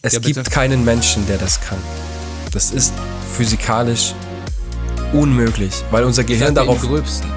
[0.00, 1.78] Es Ja, gibt keinen Menschen, der das kann.
[2.52, 2.94] Das ist
[3.36, 4.14] physikalisch
[5.12, 7.30] unmöglich, weil unser Gehirn darauf, Im gröbsten.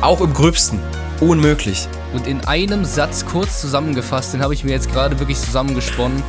[0.00, 0.80] auch im gröbsten,
[1.20, 1.86] unmöglich.
[2.12, 6.20] Und in einem Satz kurz zusammengefasst, den habe ich mir jetzt gerade wirklich zusammengesponnen.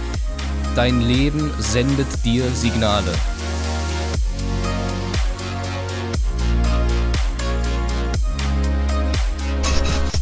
[0.75, 3.11] Dein Leben sendet dir Signale.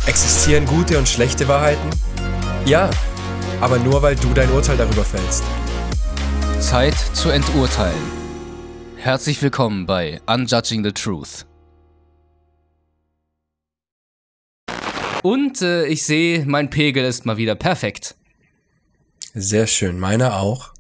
[0.06, 1.90] Existieren gute und schlechte Wahrheiten?
[2.66, 2.90] Ja,
[3.64, 5.42] aber nur weil du dein Urteil darüber fällst.
[6.60, 7.96] Zeit zu enturteilen.
[8.98, 11.46] Herzlich willkommen bei Unjudging the Truth.
[15.22, 18.16] Und äh, ich sehe, mein Pegel ist mal wieder perfekt.
[19.34, 20.74] Sehr schön, meiner auch.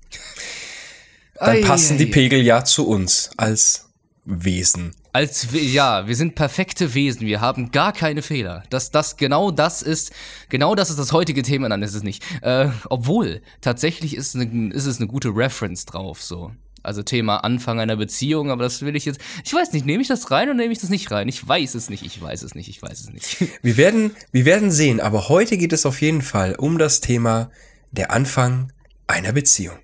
[1.35, 2.07] Dann passen die.
[2.07, 3.87] Pegel ja zu uns als
[4.25, 4.93] Wesen.
[5.15, 8.63] Als wir, ja, wir sind perfekte Wesen, wir haben gar keine Fehler.
[8.71, 10.11] Das, das, genau das ist,
[10.49, 12.23] genau das ist das heutige Thema, nein, ist es nicht.
[12.41, 16.51] Äh, obwohl, tatsächlich ist, eine, ist es eine gute Reference drauf, so.
[16.81, 20.07] Also Thema Anfang einer Beziehung, aber das will ich jetzt, ich weiß nicht, nehme ich
[20.07, 21.27] das rein oder nehme ich das nicht rein?
[21.27, 23.37] Ich weiß es nicht, ich weiß es nicht, ich weiß es nicht.
[23.61, 27.51] Wir werden, wir werden sehen, aber heute geht es auf jeden Fall um das Thema
[27.91, 28.73] der Anfang
[29.05, 29.77] einer Beziehung.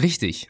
[0.00, 0.48] Richtig.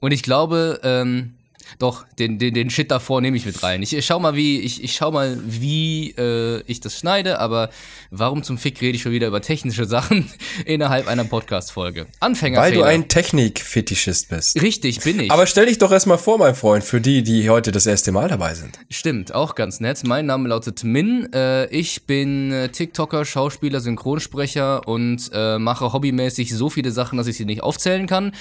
[0.00, 1.36] Und ich glaube, ähm,
[1.78, 3.82] doch, den, den, den Shit davor nehme ich mit rein.
[3.82, 7.70] Ich, ich schau mal, wie, ich, ich schau mal, wie äh, ich das schneide, aber
[8.10, 10.30] warum zum Fick rede ich schon wieder über technische Sachen
[10.64, 12.06] innerhalb einer Podcast-Folge?
[12.20, 12.76] Anfängerfehler.
[12.76, 14.60] Weil du ein Technikfetischist bist.
[14.62, 15.30] Richtig, bin ich.
[15.30, 18.28] Aber stell dich doch erstmal vor, mein Freund, für die, die heute das erste Mal
[18.28, 18.78] dabei sind.
[18.90, 20.02] Stimmt, auch ganz nett.
[20.04, 21.32] Mein Name lautet Min.
[21.32, 27.26] Äh, ich bin äh, TikToker, Schauspieler, Synchronsprecher und äh, mache hobbymäßig so viele Sachen, dass
[27.26, 28.32] ich sie nicht aufzählen kann.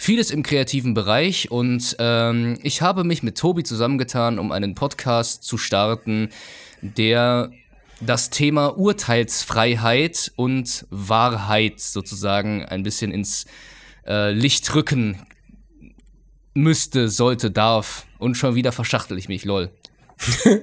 [0.00, 5.42] Vieles im kreativen Bereich und ähm, ich habe mich mit Tobi zusammengetan, um einen Podcast
[5.42, 6.28] zu starten,
[6.80, 7.50] der
[8.00, 13.46] das Thema Urteilsfreiheit und Wahrheit sozusagen ein bisschen ins
[14.06, 15.18] äh, Licht rücken
[16.54, 18.06] müsste, sollte, darf.
[18.18, 19.68] Und schon wieder verschachtel ich mich, lol.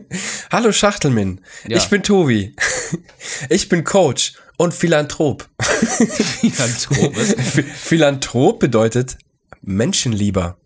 [0.51, 1.75] Hallo Schachtelmin, Ja.
[1.77, 2.55] ich bin Tobi.
[3.49, 5.47] Ich bin Coach und Philanthrop.
[5.59, 7.13] Philanthrop.
[7.15, 9.17] Ph- Philanthrop bedeutet
[9.65, 10.57] Menschenlieber.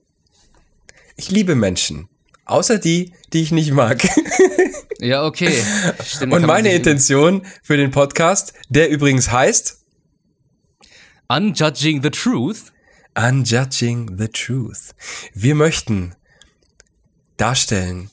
[1.15, 2.09] Ich liebe Menschen.
[2.45, 4.05] Außer die, die ich nicht mag.
[4.99, 5.53] ja, okay.
[6.03, 9.85] Stimmt, Und meine Intention für den Podcast, der übrigens heißt
[11.29, 12.73] Unjudging the Truth.
[13.15, 14.95] Unjudging the Truth.
[15.33, 16.15] Wir möchten
[17.37, 18.09] darstellen,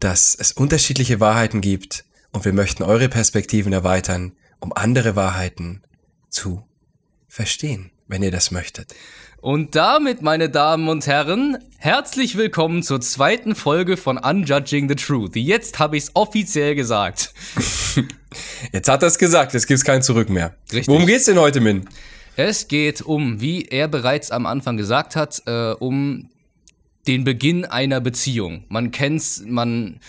[0.00, 5.82] dass es unterschiedliche Wahrheiten gibt und wir möchten eure Perspektiven erweitern, um andere Wahrheiten
[6.28, 6.66] zu
[7.28, 8.94] verstehen, wenn ihr das möchtet.
[9.46, 15.36] Und damit, meine Damen und Herren, herzlich willkommen zur zweiten Folge von Unjudging the Truth.
[15.36, 17.32] Jetzt habe ich es offiziell gesagt.
[18.72, 20.56] Jetzt hat er es gesagt, jetzt gibt's kein Zurück mehr.
[20.72, 20.88] Richtig.
[20.88, 21.88] Worum geht's denn heute, Min?
[22.34, 26.28] Es geht um, wie er bereits am Anfang gesagt hat, äh, um
[27.06, 28.64] den Beginn einer Beziehung.
[28.68, 30.00] Man kennt's, man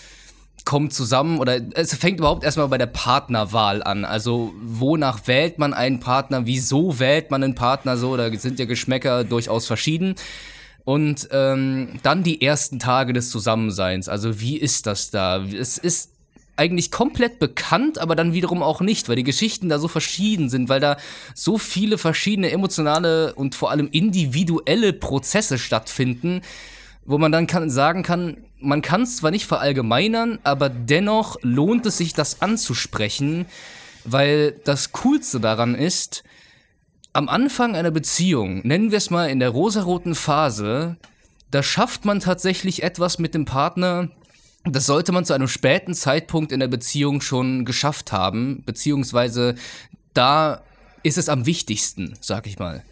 [0.68, 4.04] kommt zusammen oder es fängt überhaupt erstmal bei der Partnerwahl an.
[4.04, 6.44] Also wonach wählt man einen Partner?
[6.44, 8.18] Wieso wählt man einen Partner so?
[8.18, 10.14] Da sind ja Geschmäcker durchaus verschieden.
[10.84, 14.10] Und ähm, dann die ersten Tage des Zusammenseins.
[14.10, 15.42] Also wie ist das da?
[15.42, 16.10] Es ist
[16.56, 20.68] eigentlich komplett bekannt, aber dann wiederum auch nicht, weil die Geschichten da so verschieden sind,
[20.68, 20.98] weil da
[21.34, 26.42] so viele verschiedene emotionale und vor allem individuelle Prozesse stattfinden,
[27.08, 31.86] wo man dann kann, sagen kann, man kann es zwar nicht verallgemeinern, aber dennoch lohnt
[31.86, 33.46] es sich, das anzusprechen,
[34.04, 36.22] weil das Coolste daran ist,
[37.14, 40.98] am Anfang einer Beziehung, nennen wir es mal in der rosaroten Phase,
[41.50, 44.10] da schafft man tatsächlich etwas mit dem Partner,
[44.64, 49.54] das sollte man zu einem späten Zeitpunkt in der Beziehung schon geschafft haben, beziehungsweise
[50.12, 50.60] da
[51.02, 52.84] ist es am wichtigsten, sag ich mal.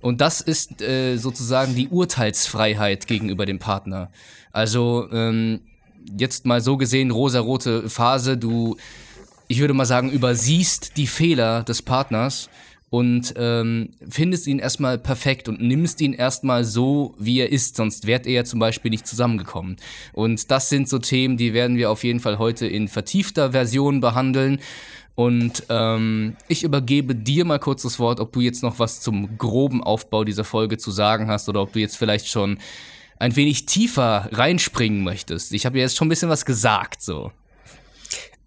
[0.00, 4.10] Und das ist äh, sozusagen die Urteilsfreiheit gegenüber dem Partner.
[4.52, 5.60] Also ähm,
[6.18, 8.76] jetzt mal so gesehen, rosarote Phase, du,
[9.48, 12.48] ich würde mal sagen, übersiehst die Fehler des Partners
[12.88, 18.06] und ähm, findest ihn erstmal perfekt und nimmst ihn erstmal so, wie er ist, sonst
[18.06, 19.76] wärt ihr ja zum Beispiel nicht zusammengekommen.
[20.12, 24.00] Und das sind so Themen, die werden wir auf jeden Fall heute in vertiefter Version
[24.00, 24.60] behandeln.
[25.16, 29.38] Und ähm, ich übergebe dir mal kurz das Wort, ob du jetzt noch was zum
[29.38, 32.58] groben Aufbau dieser Folge zu sagen hast oder ob du jetzt vielleicht schon
[33.18, 35.52] ein wenig tiefer reinspringen möchtest.
[35.52, 37.32] Ich habe ja jetzt schon ein bisschen was gesagt, so.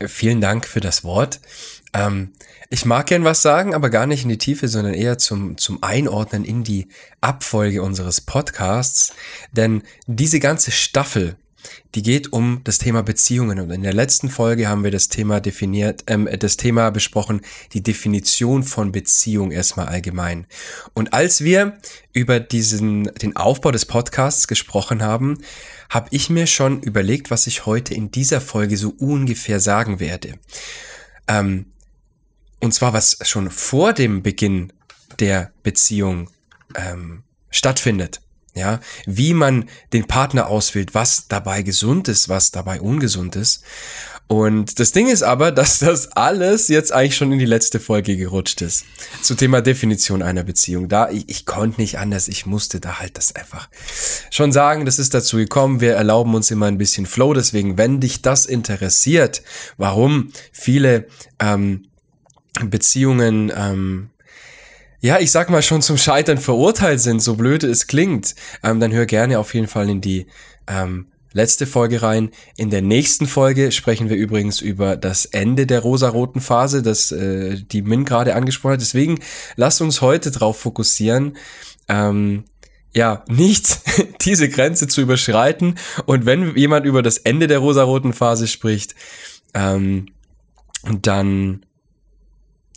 [0.06, 1.42] Vielen Dank für das Wort.
[1.94, 2.33] Ähm,
[2.69, 5.81] ich mag gern was sagen, aber gar nicht in die Tiefe, sondern eher zum, zum
[5.81, 6.88] Einordnen in die
[7.19, 9.13] Abfolge unseres Podcasts.
[9.51, 11.36] Denn diese ganze Staffel
[11.95, 13.59] die geht um das Thema Beziehungen.
[13.59, 17.41] Und in der letzten Folge haben wir das Thema definiert, ähm, das Thema besprochen,
[17.73, 20.45] die Definition von Beziehung erstmal allgemein.
[20.94, 21.77] Und als wir
[22.13, 25.39] über diesen, den Aufbau des Podcasts gesprochen haben,
[25.89, 30.35] habe ich mir schon überlegt, was ich heute in dieser Folge so ungefähr sagen werde.
[31.27, 31.67] Ähm,
[32.59, 34.73] und zwar, was schon vor dem Beginn
[35.19, 36.29] der Beziehung
[36.75, 38.21] ähm, stattfindet.
[38.59, 43.63] Ja, wie man den Partner auswählt, was dabei gesund ist, was dabei ungesund ist.
[44.27, 48.15] Und das Ding ist aber, dass das alles jetzt eigentlich schon in die letzte Folge
[48.15, 48.85] gerutscht ist.
[49.23, 50.88] Zu Thema Definition einer Beziehung.
[50.88, 53.69] Da, ich, ich konnte nicht anders, ich musste da halt das einfach
[54.29, 55.81] schon sagen, das ist dazu gekommen.
[55.81, 59.41] Wir erlauben uns immer ein bisschen Flow, deswegen, wenn dich das interessiert,
[59.77, 61.07] warum viele
[61.39, 61.88] ähm,
[62.63, 64.09] Beziehungen ähm,
[65.01, 68.91] ja, ich sag mal schon zum Scheitern verurteilt sind, so blöde es klingt, ähm, dann
[68.91, 70.27] hör gerne auf jeden Fall in die
[70.67, 72.31] ähm, letzte Folge rein.
[72.57, 77.61] In der nächsten Folge sprechen wir übrigens über das Ende der rosaroten Phase, das äh,
[77.61, 78.81] die Min gerade angesprochen hat.
[78.81, 79.19] Deswegen
[79.55, 81.37] lass uns heute drauf fokussieren,
[81.87, 82.43] ähm,
[82.93, 83.79] ja, nicht
[84.21, 85.75] diese Grenze zu überschreiten.
[86.05, 88.95] Und wenn jemand über das Ende der rosaroten Phase spricht,
[89.53, 90.07] ähm,
[91.01, 91.65] dann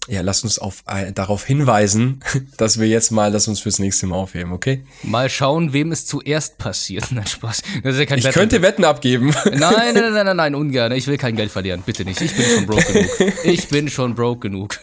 [0.09, 2.23] ja, lass uns auf, äh, darauf hinweisen,
[2.57, 4.85] dass wir jetzt mal das uns fürs nächste Mal aufheben, okay?
[5.03, 7.07] Mal schauen, wem es zuerst passiert.
[7.13, 7.63] Nein, Spaß.
[7.83, 8.33] Das ist ja ich Wetten.
[8.33, 9.35] könnte Wetten abgeben.
[9.45, 10.93] Nein, nein, nein, nein, nein, nein, ungern.
[10.93, 11.83] Ich will kein Geld verlieren.
[11.85, 12.21] Bitte nicht.
[12.21, 13.35] Ich bin schon broke genug.
[13.45, 14.79] Ich bin schon broke genug.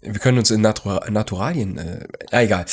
[0.00, 2.66] Wir können uns in Natur Naturalien, äh, egal.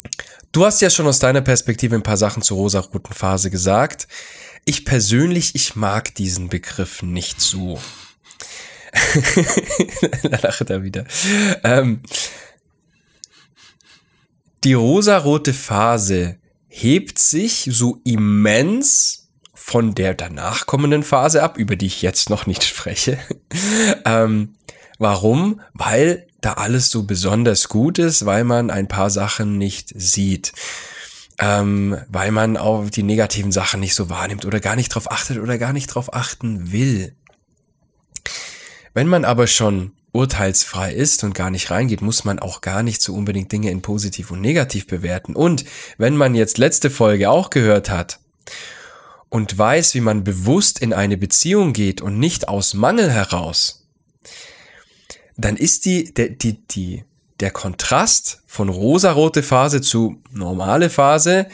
[0.52, 4.08] Du hast ja schon aus deiner Perspektive ein paar Sachen zur rosa-roten Phase gesagt.
[4.66, 7.80] Ich persönlich, ich mag diesen Begriff nicht so.
[10.24, 11.06] da lacht er wieder.
[11.64, 12.02] Ähm,
[14.64, 16.38] die rosarote Phase
[16.68, 22.46] hebt sich so immens von der danach kommenden Phase ab, über die ich jetzt noch
[22.46, 23.18] nicht spreche.
[24.06, 24.56] ähm,
[25.00, 25.62] warum?
[25.74, 30.54] Weil da alles so besonders gut ist, weil man ein paar Sachen nicht sieht.
[31.40, 35.40] Ähm, weil man auch die negativen Sachen nicht so wahrnimmt oder gar nicht drauf achtet
[35.40, 37.16] oder gar nicht drauf achten will.
[38.94, 43.02] Wenn man aber schon urteilsfrei ist und gar nicht reingeht, muss man auch gar nicht
[43.02, 45.36] so unbedingt Dinge in positiv und negativ bewerten.
[45.36, 45.66] Und
[45.98, 48.20] wenn man jetzt letzte Folge auch gehört hat
[49.30, 53.88] und weiß, wie man bewusst in eine Beziehung geht und nicht aus Mangel heraus,
[55.36, 57.04] dann ist die, der, die, die,
[57.40, 61.48] der Kontrast von rosarote Phase zu normale Phase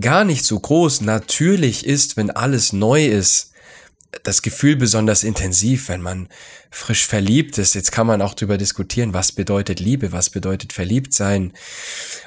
[0.00, 1.02] gar nicht so groß.
[1.02, 3.52] Natürlich ist, wenn alles neu ist,
[4.22, 6.28] das Gefühl besonders intensiv, wenn man
[6.70, 7.74] frisch verliebt ist.
[7.74, 11.52] Jetzt kann man auch darüber diskutieren, was bedeutet Liebe, was bedeutet verliebt sein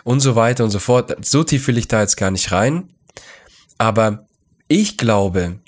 [0.04, 1.26] und so weiter und so fort.
[1.26, 2.90] So tief will ich da jetzt gar nicht rein.
[3.78, 4.28] Aber
[4.68, 5.60] ich glaube,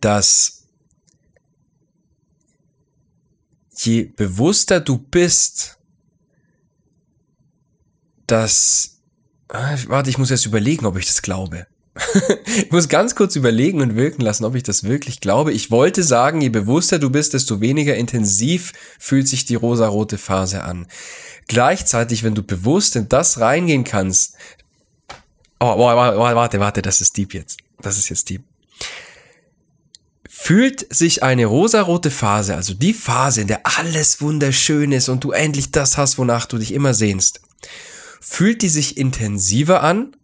[0.00, 0.64] dass
[3.78, 5.78] je bewusster du bist,
[8.26, 9.00] dass,
[9.48, 11.66] ah, warte, ich muss jetzt überlegen, ob ich das glaube.
[12.46, 15.52] Ich muss ganz kurz überlegen und wirken lassen, ob ich das wirklich glaube.
[15.52, 20.62] Ich wollte sagen, je bewusster du bist, desto weniger intensiv fühlt sich die rosarote Phase
[20.62, 20.86] an.
[21.48, 24.34] Gleichzeitig, wenn du bewusst in das reingehen kannst,
[25.60, 27.58] oh, oh, warte, warte, das ist deep jetzt.
[27.80, 28.42] Das ist jetzt deep.
[30.28, 35.30] Fühlt sich eine rosarote Phase, also die Phase, in der alles wunderschön ist und du
[35.30, 37.40] endlich das hast, wonach du dich immer sehnst,
[38.20, 40.14] fühlt die sich intensiver an,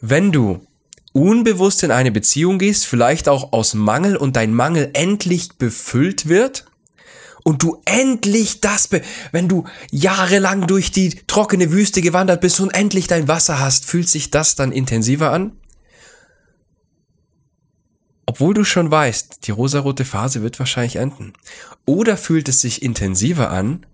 [0.00, 0.66] wenn du
[1.14, 6.66] unbewusst in eine Beziehung gehst, vielleicht auch aus Mangel und dein Mangel endlich befüllt wird
[7.44, 8.90] und du endlich das,
[9.30, 14.08] wenn du jahrelang durch die trockene Wüste gewandert bist und endlich dein Wasser hast, fühlt
[14.08, 15.52] sich das dann intensiver an?
[18.26, 21.34] Obwohl du schon weißt, die rosarote Phase wird wahrscheinlich enden.
[21.86, 23.86] Oder fühlt es sich intensiver an,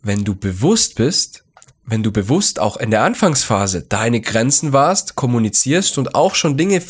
[0.00, 1.44] wenn du bewusst bist,
[1.90, 6.76] wenn du bewusst auch in der Anfangsphase deine Grenzen warst, kommunizierst und auch schon Dinge
[6.76, 6.82] äh,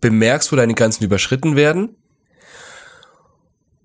[0.00, 1.96] bemerkst, wo deine Grenzen überschritten werden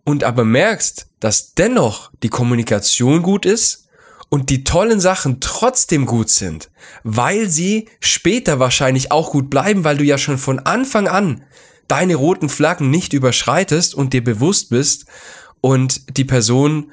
[0.03, 3.87] und aber merkst, dass dennoch die Kommunikation gut ist
[4.29, 6.71] und die tollen Sachen trotzdem gut sind,
[7.03, 11.43] weil sie später wahrscheinlich auch gut bleiben, weil du ja schon von Anfang an
[11.87, 15.05] deine roten Flaggen nicht überschreitest und dir bewusst bist
[15.61, 16.91] und die Person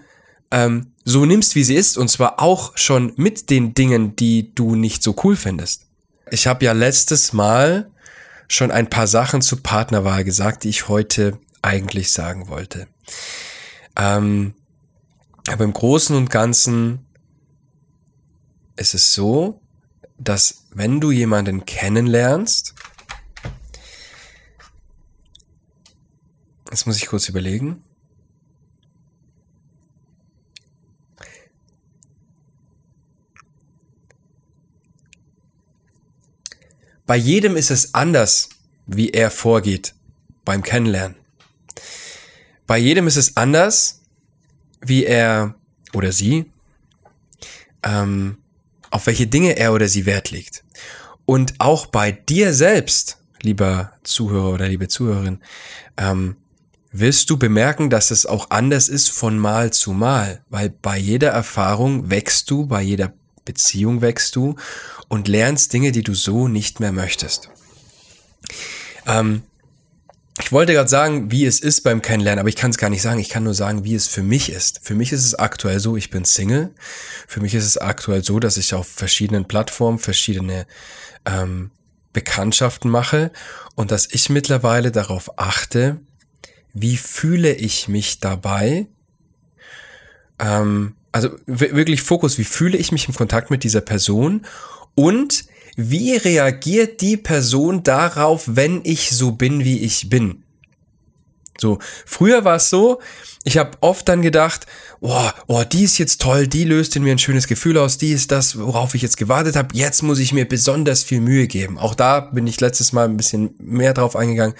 [0.50, 4.74] ähm, so nimmst, wie sie ist, und zwar auch schon mit den Dingen, die du
[4.74, 5.86] nicht so cool findest.
[6.32, 7.88] Ich habe ja letztes Mal
[8.48, 12.88] schon ein paar Sachen zur Partnerwahl gesagt, die ich heute eigentlich sagen wollte.
[13.96, 14.54] Ähm,
[15.48, 17.06] aber im Großen und Ganzen
[18.74, 19.60] ist es so,
[20.18, 22.74] dass wenn du jemanden kennenlernst,
[26.70, 27.82] Jetzt muss ich kurz überlegen.
[37.06, 38.48] Bei jedem ist es anders,
[38.86, 39.94] wie er vorgeht
[40.44, 41.16] beim Kennenlernen.
[42.66, 44.00] Bei jedem ist es anders,
[44.80, 45.54] wie er
[45.92, 46.46] oder sie,
[47.84, 48.38] ähm,
[48.90, 50.64] auf welche Dinge er oder sie Wert legt.
[51.26, 55.40] Und auch bei dir selbst, lieber Zuhörer oder liebe Zuhörerin,
[55.96, 56.36] ähm,
[56.90, 61.30] wirst du bemerken, dass es auch anders ist von Mal zu Mal, weil bei jeder
[61.30, 63.12] Erfahrung wächst du, bei jeder
[63.44, 64.56] Beziehung wächst du
[65.08, 67.50] und lernst Dinge, die du so nicht mehr möchtest.
[69.06, 69.42] Ähm,
[70.38, 73.00] ich wollte gerade sagen, wie es ist beim Kennenlernen, aber ich kann es gar nicht
[73.00, 73.18] sagen.
[73.20, 74.80] Ich kann nur sagen, wie es für mich ist.
[74.82, 76.74] Für mich ist es aktuell so, ich bin Single.
[77.26, 80.66] Für mich ist es aktuell so, dass ich auf verschiedenen Plattformen verschiedene
[81.24, 81.70] ähm,
[82.12, 83.30] Bekanntschaften mache
[83.76, 86.00] und dass ich mittlerweile darauf achte,
[86.74, 88.86] wie fühle ich mich dabei.
[90.38, 94.44] Ähm, also wirklich Fokus, wie fühle ich mich im Kontakt mit dieser Person
[94.96, 95.44] und
[95.76, 100.42] wie reagiert die Person darauf, wenn ich so bin, wie ich bin?
[101.58, 103.00] So, früher war es so,
[103.44, 104.66] ich habe oft dann gedacht,
[105.00, 108.12] oh, oh, die ist jetzt toll, die löst in mir ein schönes Gefühl aus, die
[108.12, 111.78] ist das, worauf ich jetzt gewartet habe, jetzt muss ich mir besonders viel Mühe geben.
[111.78, 114.56] Auch da bin ich letztes Mal ein bisschen mehr drauf eingegangen.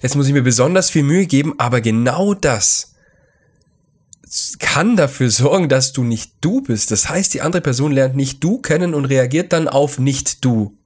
[0.00, 2.89] Jetzt muss ich mir besonders viel Mühe geben, aber genau das
[4.58, 6.90] kann dafür sorgen, dass du nicht du bist.
[6.90, 10.76] Das heißt, die andere Person lernt nicht du kennen und reagiert dann auf nicht du.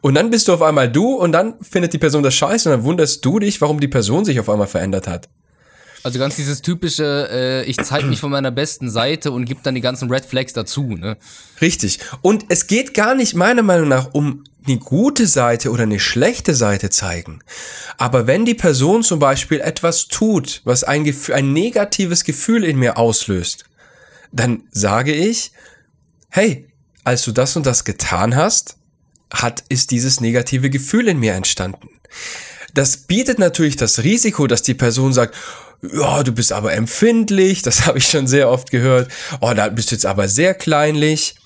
[0.00, 2.76] Und dann bist du auf einmal du und dann findet die Person das scheiße und
[2.76, 5.28] dann wunderst du dich, warum die Person sich auf einmal verändert hat.
[6.02, 9.74] Also ganz dieses typische, äh, ich zeige mich von meiner besten Seite und gebe dann
[9.74, 11.16] die ganzen Red Flags dazu, ne?
[11.62, 11.98] Richtig.
[12.20, 16.54] Und es geht gar nicht meiner Meinung nach um eine gute Seite oder eine schlechte
[16.54, 17.40] Seite zeigen.
[17.98, 22.78] Aber wenn die Person zum Beispiel etwas tut, was ein, Gefühl, ein negatives Gefühl in
[22.78, 23.64] mir auslöst,
[24.32, 25.52] dann sage ich,
[26.30, 26.68] hey,
[27.04, 28.76] als du das und das getan hast,
[29.32, 31.88] hat, ist dieses negative Gefühl in mir entstanden.
[32.72, 35.36] Das bietet natürlich das Risiko, dass die Person sagt,
[35.92, 39.90] ja, du bist aber empfindlich, das habe ich schon sehr oft gehört, oh, da bist
[39.90, 41.36] du jetzt aber sehr kleinlich.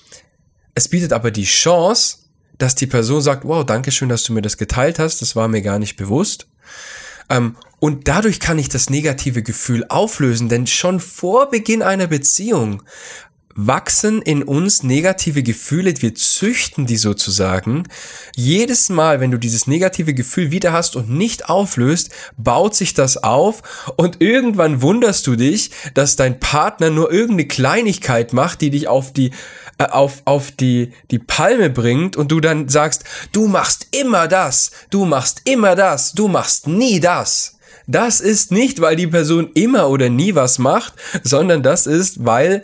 [0.75, 2.18] Es bietet aber die Chance,
[2.59, 5.47] dass die Person sagt, wow, danke schön, dass du mir das geteilt hast, das war
[5.47, 6.47] mir gar nicht bewusst.
[7.29, 12.83] Ähm, und dadurch kann ich das negative Gefühl auflösen, denn schon vor Beginn einer Beziehung
[13.67, 17.83] wachsen in uns negative Gefühle, wir züchten die sozusagen.
[18.35, 23.17] Jedes Mal, wenn du dieses negative Gefühl wieder hast und nicht auflöst, baut sich das
[23.17, 28.87] auf und irgendwann wunderst du dich, dass dein Partner nur irgendeine Kleinigkeit macht, die dich
[28.87, 29.31] auf die
[29.77, 34.71] äh, auf, auf die, die Palme bringt und du dann sagst, du machst immer das,
[34.89, 37.57] du machst immer das, du machst nie das.
[37.87, 42.61] Das ist nicht, weil die Person immer oder nie was macht, sondern das ist, weil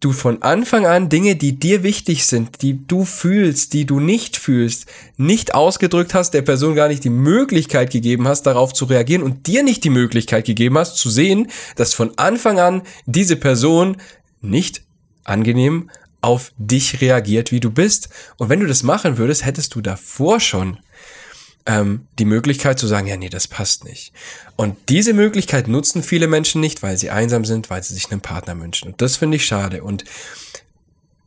[0.00, 4.36] du von Anfang an Dinge, die dir wichtig sind, die du fühlst, die du nicht
[4.36, 4.86] fühlst,
[5.16, 9.46] nicht ausgedrückt hast, der Person gar nicht die Möglichkeit gegeben hast, darauf zu reagieren und
[9.46, 13.96] dir nicht die Möglichkeit gegeben hast, zu sehen, dass von Anfang an diese Person
[14.40, 14.82] nicht
[15.24, 18.08] angenehm auf dich reagiert, wie du bist.
[18.36, 20.78] Und wenn du das machen würdest, hättest du davor schon
[21.66, 24.12] ähm, die Möglichkeit zu sagen, ja, nee, das passt nicht.
[24.56, 28.20] Und diese Möglichkeit nutzen viele Menschen nicht, weil sie einsam sind, weil sie sich einen
[28.20, 28.88] Partner wünschen.
[28.88, 29.82] Und das finde ich schade.
[29.82, 30.04] Und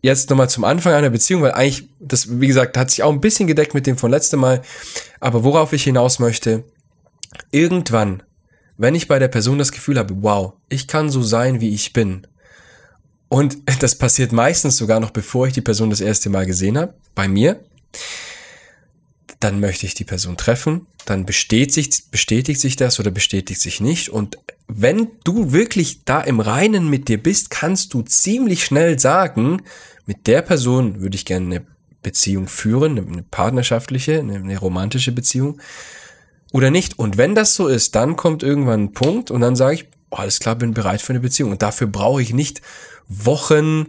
[0.02, 3.22] jetzt nochmal zum Anfang einer Beziehung, weil eigentlich, das, wie gesagt, hat sich auch ein
[3.22, 4.62] bisschen gedeckt mit dem von letztem Mal.
[5.20, 6.64] Aber worauf ich hinaus möchte,
[7.52, 8.24] irgendwann,
[8.78, 11.92] wenn ich bei der Person das Gefühl habe, wow, ich kann so sein, wie ich
[11.92, 12.26] bin.
[13.28, 16.94] Und das passiert meistens sogar noch, bevor ich die Person das erste Mal gesehen habe,
[17.14, 17.60] bei mir
[19.40, 24.10] dann möchte ich die Person treffen, dann bestätigt, bestätigt sich das oder bestätigt sich nicht.
[24.10, 29.62] Und wenn du wirklich da im Reinen mit dir bist, kannst du ziemlich schnell sagen,
[30.06, 31.66] mit der Person würde ich gerne eine
[32.02, 35.62] Beziehung führen, eine partnerschaftliche, eine, romantische Beziehung
[36.52, 37.00] oder nicht.
[37.00, 40.40] Und wenn das so ist, dann kommt irgendwann ein Punkt und dann sage ich, alles
[40.40, 41.52] klar, bin bereit für eine Beziehung.
[41.52, 42.62] Und dafür brauche ich nicht
[43.08, 43.88] Wochen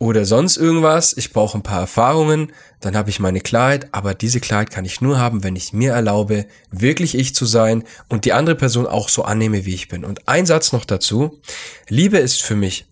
[0.00, 1.14] oder sonst irgendwas.
[1.16, 5.02] Ich brauche ein paar Erfahrungen, dann habe ich meine Klarheit, aber diese Klarheit kann ich
[5.02, 9.10] nur haben, wenn ich mir erlaube, wirklich ich zu sein und die andere Person auch
[9.10, 10.04] so annehme, wie ich bin.
[10.04, 11.40] Und ein Satz noch dazu.
[11.88, 12.86] Liebe ist für mich,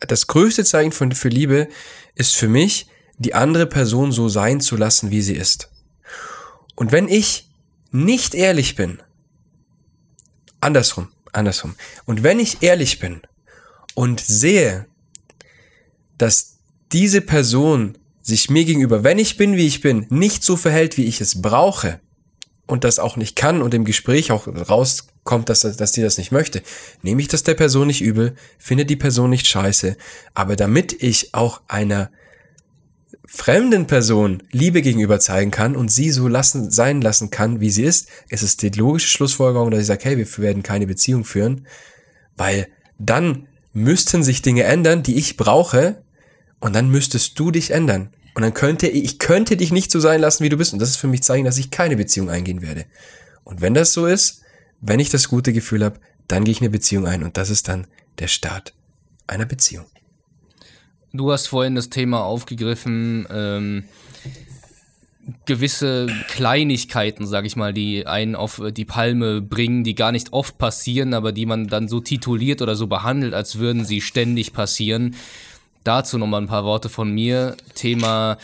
[0.00, 1.66] das größte Zeichen für Liebe
[2.14, 5.70] ist für mich, die andere Person so sein zu lassen, wie sie ist.
[6.76, 7.48] Und wenn ich
[7.90, 9.02] nicht ehrlich bin,
[10.60, 13.22] andersrum, andersrum, und wenn ich ehrlich bin
[13.94, 14.86] und sehe,
[16.18, 16.58] dass
[16.92, 21.04] diese Person sich mir gegenüber, wenn ich bin, wie ich bin, nicht so verhält, wie
[21.04, 22.00] ich es brauche
[22.66, 26.18] und das auch nicht kann und im Gespräch auch raus kommt, dass, dass die das
[26.18, 26.62] nicht möchte,
[27.02, 29.96] nehme ich das der Person nicht übel, finde die Person nicht scheiße.
[30.34, 32.10] Aber damit ich auch einer
[33.26, 37.84] fremden Person Liebe gegenüber zeigen kann und sie so lassen, sein lassen kann, wie sie
[37.84, 41.66] ist, ist es die logische Schlussfolgerung, dass ich sage, hey, wir werden keine Beziehung führen,
[42.36, 46.02] weil dann müssten sich Dinge ändern, die ich brauche,
[46.60, 48.10] und dann müsstest du dich ändern.
[48.34, 50.72] Und dann könnte ich könnte dich nicht so sein lassen, wie du bist.
[50.72, 52.86] Und das ist für mich Zeichen, dass ich keine Beziehung eingehen werde.
[53.44, 54.42] Und wenn das so ist,
[54.80, 55.98] wenn ich das gute Gefühl habe,
[56.28, 57.24] dann gehe ich eine Beziehung ein.
[57.24, 57.86] Und das ist dann
[58.18, 58.74] der Start
[59.26, 59.86] einer Beziehung.
[61.12, 63.84] Du hast vorhin das Thema aufgegriffen, ähm,
[65.46, 70.58] gewisse Kleinigkeiten, sag ich mal, die einen auf die Palme bringen, die gar nicht oft
[70.58, 75.16] passieren, aber die man dann so tituliert oder so behandelt, als würden sie ständig passieren.
[75.88, 77.56] Dazu nochmal ein paar Worte von mir.
[77.74, 78.36] Thema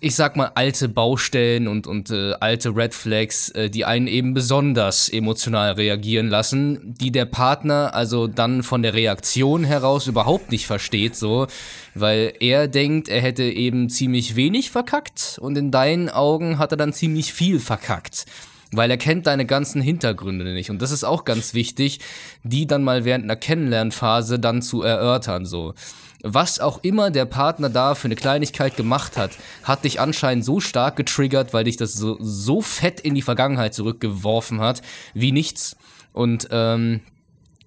[0.00, 4.32] ich sag mal, alte Baustellen und, und äh, alte Red Flags, äh, die einen eben
[4.32, 10.66] besonders emotional reagieren lassen, die der Partner also dann von der Reaktion heraus überhaupt nicht
[10.66, 11.46] versteht, so,
[11.94, 16.78] weil er denkt, er hätte eben ziemlich wenig verkackt und in deinen Augen hat er
[16.78, 18.24] dann ziemlich viel verkackt.
[18.72, 20.70] Weil er kennt deine ganzen Hintergründe nicht.
[20.70, 22.00] Und das ist auch ganz wichtig,
[22.42, 25.74] die dann mal während einer Kennenlernphase dann zu erörtern, so
[26.22, 29.30] was auch immer der Partner da für eine Kleinigkeit gemacht hat,
[29.62, 33.74] hat dich anscheinend so stark getriggert, weil dich das so, so fett in die Vergangenheit
[33.74, 34.82] zurückgeworfen hat,
[35.14, 35.76] wie nichts.
[36.12, 37.00] Und ähm,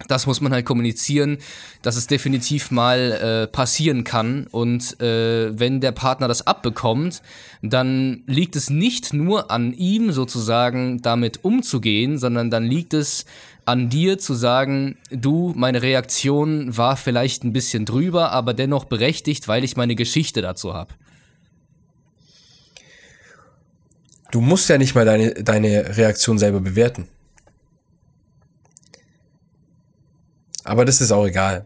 [0.07, 1.37] das muss man halt kommunizieren,
[1.81, 4.47] dass es definitiv mal äh, passieren kann.
[4.51, 7.21] Und äh, wenn der Partner das abbekommt,
[7.61, 13.25] dann liegt es nicht nur an ihm sozusagen damit umzugehen, sondern dann liegt es
[13.65, 19.47] an dir zu sagen, du, meine Reaktion war vielleicht ein bisschen drüber, aber dennoch berechtigt,
[19.47, 20.93] weil ich meine Geschichte dazu habe.
[24.31, 27.07] Du musst ja nicht mal deine, deine Reaktion selber bewerten.
[30.71, 31.65] Aber das ist auch egal.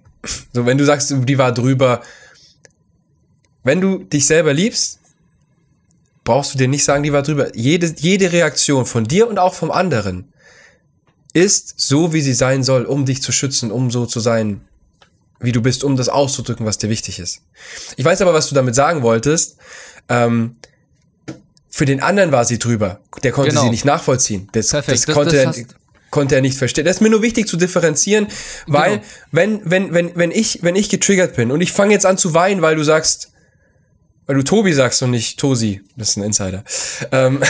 [0.51, 2.01] So, wenn du sagst, die war drüber,
[3.63, 4.99] wenn du dich selber liebst,
[6.23, 7.55] brauchst du dir nicht sagen, die war drüber.
[7.55, 10.33] Jede, jede Reaktion von dir und auch vom anderen
[11.33, 14.61] ist so, wie sie sein soll, um dich zu schützen, um so zu sein,
[15.39, 17.41] wie du bist, um das auszudrücken, was dir wichtig ist.
[17.97, 19.57] Ich weiß aber, was du damit sagen wolltest.
[20.09, 20.55] Ähm,
[21.69, 23.01] für den anderen war sie drüber.
[23.21, 23.65] Der konnte genau.
[23.65, 24.47] sie nicht nachvollziehen.
[24.53, 25.07] Das, Perfekt.
[25.07, 25.75] das konnte das, das
[26.09, 26.85] konnte er nicht verstehen.
[26.85, 28.27] Das ist mir nur wichtig zu differenzieren,
[28.67, 29.03] weil genau.
[29.31, 32.33] wenn, wenn, wenn, wenn ich, wenn ich getriggert bin und ich fange jetzt an zu
[32.33, 33.31] weinen, weil du sagst,
[34.25, 36.63] weil du Tobi sagst und nicht Tosi, das ist ein Insider.
[37.11, 37.43] Ähm,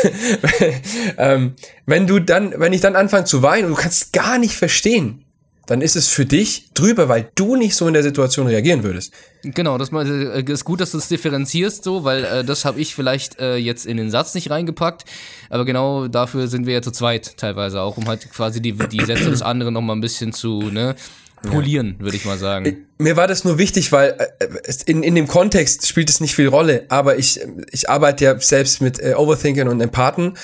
[1.18, 1.54] ähm,
[1.86, 5.24] wenn du dann, wenn ich dann anfange zu weinen und du kannst gar nicht verstehen,
[5.68, 9.12] dann ist es für dich drüber, weil du nicht so in der Situation reagieren würdest.
[9.42, 12.94] Genau, das äh, ist gut, dass du es differenzierst so, weil äh, das habe ich
[12.94, 15.04] vielleicht äh, jetzt in den Satz nicht reingepackt,
[15.50, 19.04] aber genau dafür sind wir ja zu zweit teilweise auch, um halt quasi die, die
[19.04, 20.96] Sätze des anderen noch mal ein bisschen zu, ne,
[21.42, 22.04] polieren, ja.
[22.04, 22.86] würde ich mal sagen.
[23.00, 24.48] Mir war das nur wichtig, weil äh,
[24.86, 28.80] in, in dem Kontext spielt es nicht viel Rolle, aber ich, ich arbeite ja selbst
[28.80, 30.36] mit äh, Overthinkern und Empathen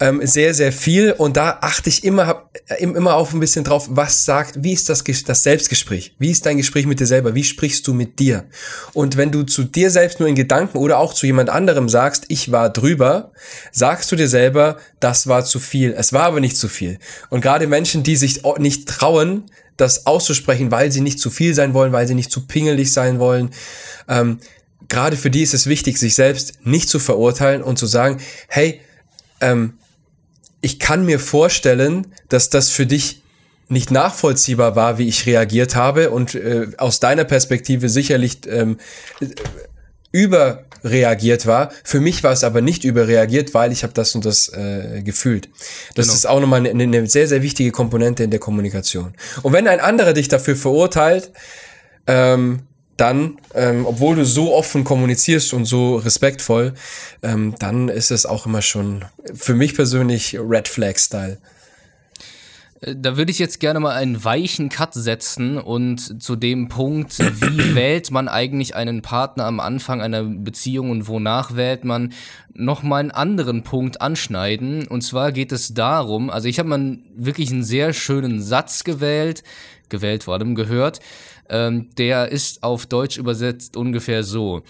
[0.00, 3.64] ähm, sehr, sehr viel und da achte ich immer, hab, äh, immer auf ein bisschen
[3.64, 6.14] drauf, was sagt, wie ist das, das Selbstgespräch?
[6.18, 7.34] Wie ist dein Gespräch mit dir selber?
[7.34, 8.44] Wie sprichst du mit dir?
[8.94, 12.24] Und wenn du zu dir selbst nur in Gedanken oder auch zu jemand anderem sagst,
[12.28, 13.32] ich war drüber,
[13.72, 15.94] sagst du dir selber, das war zu viel.
[15.96, 16.98] Es war aber nicht zu viel.
[17.28, 19.44] Und gerade Menschen, die sich nicht trauen,
[19.80, 23.18] das auszusprechen, weil sie nicht zu viel sein wollen, weil sie nicht zu pingelig sein
[23.18, 23.50] wollen.
[24.08, 24.38] Ähm,
[24.88, 28.80] Gerade für die ist es wichtig, sich selbst nicht zu verurteilen und zu sagen, hey,
[29.40, 29.74] ähm,
[30.60, 33.22] ich kann mir vorstellen, dass das für dich
[33.68, 38.78] nicht nachvollziehbar war, wie ich reagiert habe und äh, aus deiner Perspektive sicherlich ähm,
[40.12, 41.70] überreagiert war.
[41.84, 45.48] Für mich war es aber nicht überreagiert, weil ich habe das und das äh, gefühlt.
[45.94, 46.16] Das genau.
[46.16, 49.14] ist auch nochmal eine, eine sehr, sehr wichtige Komponente in der Kommunikation.
[49.42, 51.30] Und wenn ein anderer dich dafür verurteilt,
[52.06, 52.60] ähm,
[53.00, 56.74] dann, ähm, obwohl du so offen kommunizierst und so respektvoll,
[57.22, 61.38] ähm, dann ist es auch immer schon für mich persönlich Red Flag-Style.
[62.82, 67.74] Da würde ich jetzt gerne mal einen weichen Cut setzen und zu dem Punkt, wie
[67.74, 72.14] wählt man eigentlich einen Partner am Anfang einer Beziehung und wonach wählt man,
[72.54, 74.88] nochmal einen anderen Punkt anschneiden.
[74.88, 79.44] Und zwar geht es darum, also ich habe mal wirklich einen sehr schönen Satz gewählt,
[79.90, 81.00] gewählt vor allem gehört,
[81.50, 84.62] ähm, der ist auf Deutsch übersetzt ungefähr so.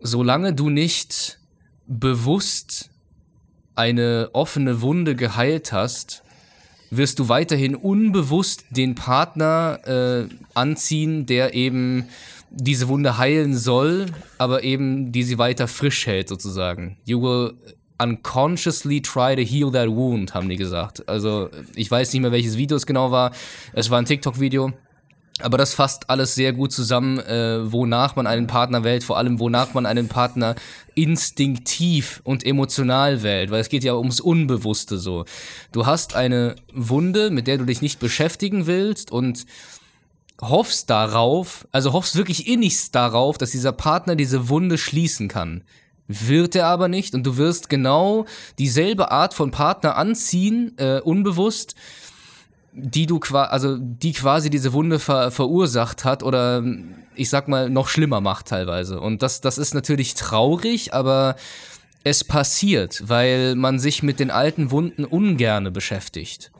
[0.00, 1.38] Solange du nicht
[1.86, 2.90] bewusst
[3.74, 6.24] eine offene Wunde geheilt hast,
[6.90, 12.06] wirst du weiterhin unbewusst den Partner äh, anziehen, der eben
[12.50, 14.06] diese Wunde heilen soll,
[14.38, 16.96] aber eben die sie weiter frisch hält sozusagen.
[17.04, 17.54] You will
[18.02, 21.08] unconsciously try to heal that wound, haben die gesagt.
[21.08, 23.32] Also ich weiß nicht mehr, welches Video es genau war.
[23.72, 24.72] Es war ein TikTok-Video.
[25.42, 29.38] Aber das fasst alles sehr gut zusammen, äh, wonach man einen Partner wählt, vor allem
[29.38, 30.54] wonach man einen Partner
[30.94, 35.24] instinktiv und emotional wählt, weil es geht ja ums Unbewusste so.
[35.72, 39.46] Du hast eine Wunde, mit der du dich nicht beschäftigen willst und
[40.40, 45.64] hoffst darauf, also hoffst wirklich innigst darauf, dass dieser Partner diese Wunde schließen kann.
[46.08, 48.26] Wird er aber nicht und du wirst genau
[48.58, 51.76] dieselbe Art von Partner anziehen, äh, unbewusst,
[52.72, 56.62] die du quasi, also die quasi diese Wunde ver verursacht hat oder
[57.14, 59.00] ich sag mal noch schlimmer macht teilweise.
[59.00, 61.36] Und das, das ist natürlich traurig, aber
[62.04, 66.50] es passiert, weil man sich mit den alten Wunden ungerne beschäftigt.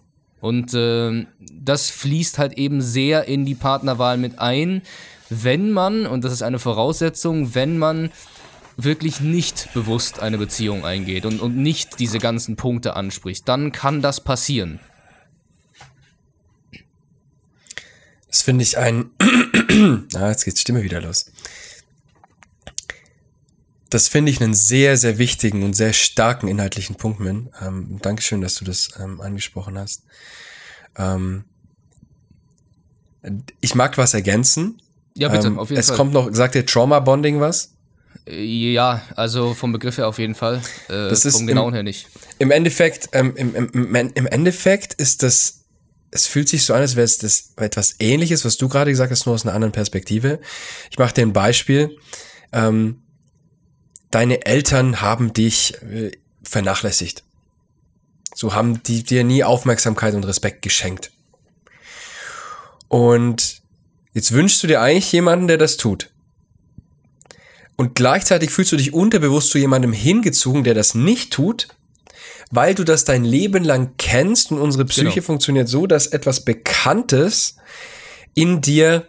[0.41, 4.83] Und äh, das fließt halt eben sehr in die Partnerwahl mit ein,
[5.29, 8.11] wenn man, und das ist eine Voraussetzung, wenn man
[8.77, 14.03] wirklich nicht bewusst eine Beziehung eingeht und, und nicht diese ganzen Punkte anspricht, dann kann
[14.03, 14.81] das passieren.
[18.31, 19.11] Das finde ich ein.
[20.15, 21.27] ah, jetzt geht's Stimme wieder los.
[23.91, 27.51] Das finde ich einen sehr, sehr wichtigen und sehr starken inhaltlichen Punkt, Min.
[27.61, 30.05] Ähm, Dankeschön, dass du das ähm, angesprochen hast.
[30.97, 31.45] Ähm,
[33.61, 34.81] ich mag was ergänzen.
[35.17, 35.95] Ja, bitte, ähm, auf jeden es Fall.
[35.95, 37.73] Es kommt noch, sagt dir Trauma Bonding was?
[38.27, 40.63] Ja, also vom Begriff her auf jeden Fall.
[40.89, 42.09] Äh, das ist vom Genauen im, her nicht.
[42.39, 45.60] Im Endeffekt, ähm, im, im, im Endeffekt ist das,
[46.11, 49.27] es fühlt sich so an, als wäre es etwas ähnliches, was du gerade gesagt hast,
[49.27, 50.41] nur aus einer anderen Perspektive.
[50.91, 51.97] Ich mache dir ein Beispiel.
[52.53, 53.03] Ähm,
[54.11, 56.11] deine Eltern haben dich äh,
[56.43, 57.23] vernachlässigt.
[58.35, 61.13] So haben die dir nie Aufmerksamkeit und Respekt geschenkt.
[62.89, 63.63] Und
[64.13, 66.11] jetzt wünschst du dir eigentlich jemanden, der das tut.
[67.77, 71.69] Und gleichzeitig fühlst du dich unterbewusst zu jemandem hingezogen, der das nicht tut,
[72.51, 75.27] weil du das dein Leben lang kennst und unsere Psyche genau.
[75.27, 77.57] funktioniert so, dass etwas Bekanntes
[78.35, 79.07] in dir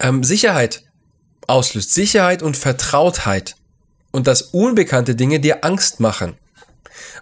[0.00, 0.84] ähm, Sicherheit
[1.46, 1.92] auslöst.
[1.92, 3.56] Sicherheit und Vertrautheit.
[4.10, 6.34] Und dass unbekannte Dinge dir Angst machen.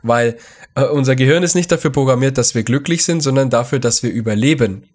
[0.03, 0.39] Weil
[0.75, 4.11] äh, unser Gehirn ist nicht dafür programmiert, dass wir glücklich sind, sondern dafür, dass wir
[4.11, 4.89] überleben.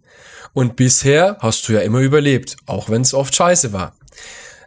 [0.54, 3.96] Und bisher hast du ja immer überlebt, auch wenn es oft scheiße war.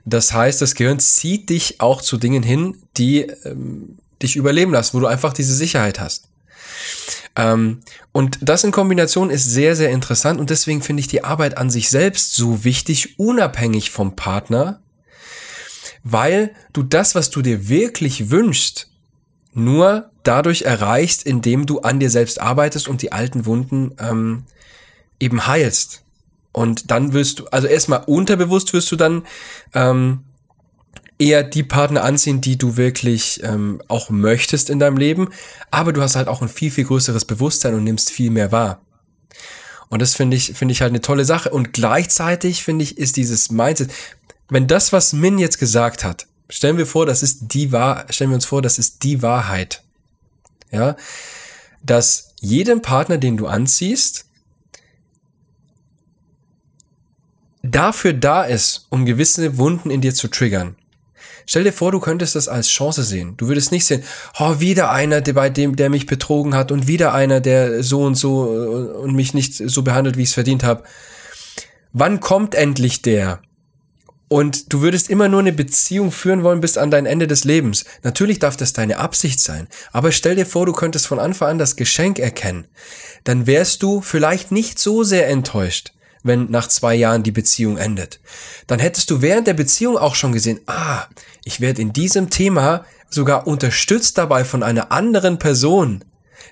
[0.04, 4.94] Das heißt, das Gehirn zieht dich auch zu Dingen hin, die ähm, dich überleben lassen,
[4.94, 6.28] wo du einfach diese Sicherheit hast.
[7.36, 7.80] Ähm,
[8.12, 11.70] und das in Kombination ist sehr, sehr interessant und deswegen finde ich die Arbeit an
[11.70, 14.80] sich selbst so wichtig, unabhängig vom Partner,
[16.04, 18.88] weil du das, was du dir wirklich wünschst,
[19.52, 24.44] nur dadurch erreichst, indem du an dir selbst arbeitest und die alten Wunden ähm,
[25.20, 26.02] eben heilst.
[26.52, 29.26] Und dann wirst du, also erstmal unterbewusst wirst du dann
[29.74, 30.20] ähm,
[31.18, 35.28] eher die Partner anziehen, die du wirklich ähm, auch möchtest in deinem Leben.
[35.70, 38.80] Aber du hast halt auch ein viel, viel größeres Bewusstsein und nimmst viel mehr wahr.
[39.88, 41.50] Und das finde ich, finde ich halt eine tolle Sache.
[41.50, 43.92] Und gleichzeitig finde ich, ist dieses Mindset,
[44.48, 48.30] wenn das, was Min jetzt gesagt hat, stellen wir vor, das ist die Wahr, stellen
[48.30, 49.82] wir uns vor, das ist die Wahrheit.
[50.70, 50.96] Ja,
[51.84, 54.26] dass jedem Partner, den du anziehst,
[57.62, 60.76] dafür da ist, um gewisse Wunden in dir zu triggern.
[61.46, 63.36] Stell dir vor, du könntest das als Chance sehen.
[63.36, 64.02] Du würdest nicht sehen,
[64.38, 68.02] oh, wieder einer, der bei dem, der mich betrogen hat und wieder einer, der so
[68.02, 70.84] und so äh, und mich nicht so behandelt, wie ich es verdient habe.
[71.92, 73.40] Wann kommt endlich der?
[74.28, 77.84] Und du würdest immer nur eine Beziehung führen wollen bis an dein Ende des Lebens.
[78.02, 79.68] Natürlich darf das deine Absicht sein.
[79.92, 82.66] Aber stell dir vor, du könntest von Anfang an das Geschenk erkennen.
[83.22, 85.93] Dann wärst du vielleicht nicht so sehr enttäuscht
[86.24, 88.18] wenn nach zwei Jahren die Beziehung endet.
[88.66, 91.04] Dann hättest du während der Beziehung auch schon gesehen, ah,
[91.44, 96.02] ich werde in diesem Thema sogar unterstützt dabei von einer anderen Person,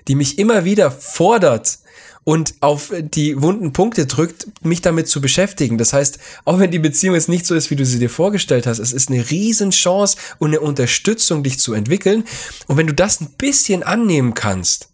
[0.07, 1.79] die mich immer wieder fordert
[2.23, 5.77] und auf die wunden Punkte drückt, mich damit zu beschäftigen.
[5.77, 8.65] Das heißt, auch wenn die Beziehung jetzt nicht so ist, wie du sie dir vorgestellt
[8.65, 12.23] hast, es ist eine Riesenchance und eine Unterstützung, dich zu entwickeln.
[12.67, 14.89] Und wenn du das ein bisschen annehmen kannst,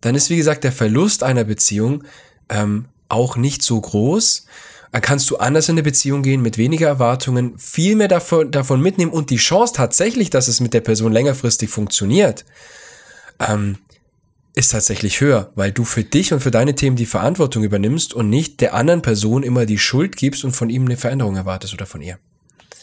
[0.00, 2.04] dann ist, wie gesagt, der Verlust einer Beziehung
[2.48, 4.46] ähm, auch nicht so groß.
[4.92, 8.80] Dann kannst du anders in eine Beziehung gehen, mit weniger Erwartungen, viel mehr davon, davon
[8.80, 12.44] mitnehmen und die Chance tatsächlich, dass es mit der Person längerfristig funktioniert,
[13.38, 13.78] ähm,
[14.54, 18.30] ist tatsächlich höher, weil du für dich und für deine Themen die Verantwortung übernimmst und
[18.30, 21.86] nicht der anderen Person immer die Schuld gibst und von ihm eine Veränderung erwartest oder
[21.86, 22.18] von ihr.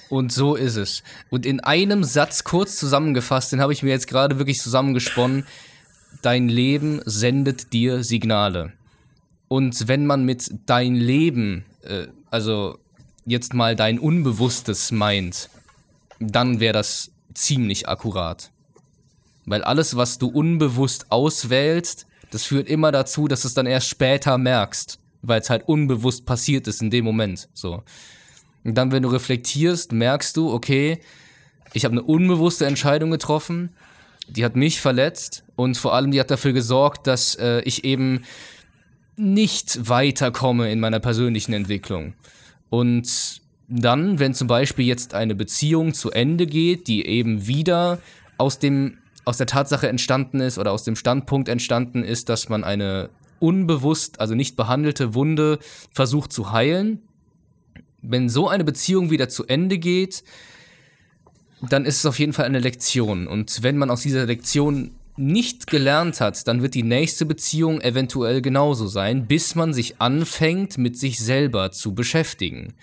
[0.10, 1.04] Und so ist es.
[1.30, 5.46] Und in einem Satz kurz zusammengefasst, den habe ich mir jetzt gerade wirklich zusammengesponnen.
[6.22, 8.72] Dein Leben sendet dir Signale.
[9.48, 12.78] Und wenn man mit dein Leben, äh, also
[13.26, 15.50] jetzt mal dein Unbewusstes meint,
[16.20, 18.52] dann wäre das ziemlich akkurat.
[19.46, 23.88] Weil alles, was du unbewusst auswählst, das führt immer dazu, dass du es dann erst
[23.88, 27.48] später merkst, weil es halt unbewusst passiert ist in dem Moment.
[27.54, 27.84] So.
[28.64, 31.00] Und dann, wenn du reflektierst, merkst du, okay,
[31.74, 33.70] ich habe eine unbewusste Entscheidung getroffen,
[34.28, 38.24] die hat mich verletzt und vor allem die hat dafür gesorgt, dass äh, ich eben
[39.18, 42.14] nicht weiterkomme in meiner persönlichen Entwicklung.
[42.70, 48.00] Und dann, wenn zum Beispiel jetzt eine Beziehung zu Ende geht, die eben wieder
[48.38, 52.64] aus dem aus der Tatsache entstanden ist oder aus dem Standpunkt entstanden ist, dass man
[52.64, 55.60] eine unbewusst, also nicht behandelte Wunde
[55.92, 57.02] versucht zu heilen.
[58.02, 60.24] Wenn so eine Beziehung wieder zu Ende geht,
[61.62, 63.28] dann ist es auf jeden Fall eine Lektion.
[63.28, 68.42] Und wenn man aus dieser Lektion nicht gelernt hat, dann wird die nächste Beziehung eventuell
[68.42, 72.74] genauso sein, bis man sich anfängt, mit sich selber zu beschäftigen.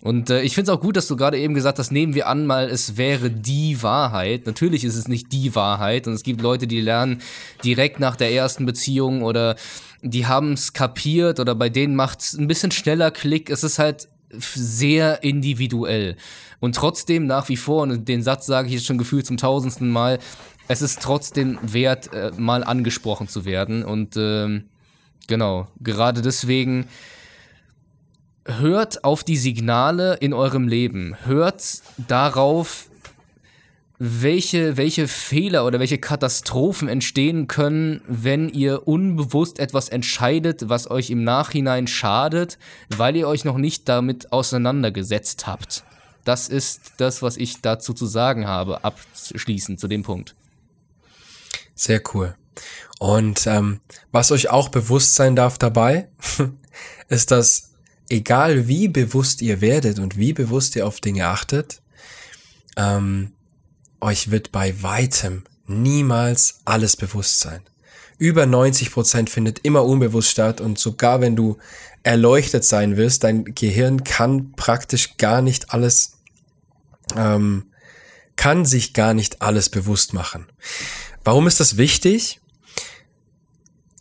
[0.00, 2.28] Und äh, ich finde es auch gut, dass du gerade eben gesagt hast, nehmen wir
[2.28, 4.46] an mal, es wäre die Wahrheit.
[4.46, 7.20] Natürlich ist es nicht die Wahrheit und es gibt Leute, die lernen
[7.64, 9.56] direkt nach der ersten Beziehung oder
[10.02, 13.50] die haben es kapiert oder bei denen macht es ein bisschen schneller Klick.
[13.50, 16.16] Es ist halt sehr individuell.
[16.60, 19.90] Und trotzdem nach wie vor, und den Satz sage ich jetzt schon gefühlt zum tausendsten
[19.90, 20.18] Mal,
[20.68, 23.84] es ist trotzdem wert, äh, mal angesprochen zu werden.
[23.84, 24.62] Und äh,
[25.26, 26.86] genau, gerade deswegen
[28.44, 31.16] hört auf die Signale in eurem Leben.
[31.24, 32.88] Hört darauf,
[33.98, 41.10] welche, welche Fehler oder welche Katastrophen entstehen können, wenn ihr unbewusst etwas entscheidet, was euch
[41.10, 42.58] im Nachhinein schadet,
[42.96, 45.82] weil ihr euch noch nicht damit auseinandergesetzt habt.
[46.24, 50.36] Das ist das, was ich dazu zu sagen habe, abschließend zu dem Punkt.
[51.78, 52.34] Sehr cool.
[52.98, 56.08] Und ähm, was euch auch bewusst sein darf dabei,
[57.08, 57.70] ist, dass
[58.10, 61.80] egal wie bewusst ihr werdet und wie bewusst ihr auf Dinge achtet,
[62.76, 63.32] ähm,
[64.00, 67.62] euch wird bei weitem niemals alles bewusst sein.
[68.18, 71.58] Über 90 Prozent findet immer unbewusst statt und sogar wenn du
[72.02, 76.18] erleuchtet sein wirst, dein Gehirn kann praktisch gar nicht alles,
[77.14, 77.66] ähm,
[78.34, 80.48] kann sich gar nicht alles bewusst machen.
[81.28, 82.40] Warum ist das wichtig?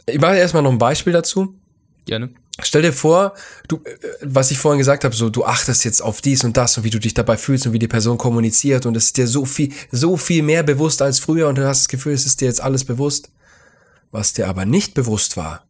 [0.05, 1.59] Ich mache erstmal noch ein Beispiel dazu.
[2.05, 2.29] Gerne.
[2.61, 3.33] Stell dir vor,
[3.67, 6.77] du, äh, was ich vorhin gesagt habe, so du achtest jetzt auf dies und das
[6.77, 9.27] und wie du dich dabei fühlst und wie die Person kommuniziert und es ist dir
[9.27, 12.39] so viel, so viel mehr bewusst als früher und du hast das Gefühl, es ist
[12.39, 13.29] dir jetzt alles bewusst.
[14.11, 15.65] Was dir aber nicht bewusst war,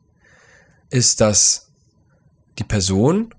[0.91, 1.71] ist, dass
[2.59, 3.33] die Person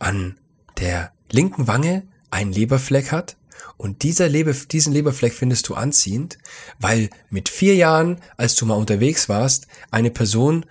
[0.00, 0.36] an
[0.78, 3.36] der linken Wange einen Leberfleck hat
[3.78, 6.36] und dieser Leber, diesen Leberfleck findest du anziehend,
[6.80, 10.66] weil mit vier Jahren, als du mal unterwegs warst, eine Person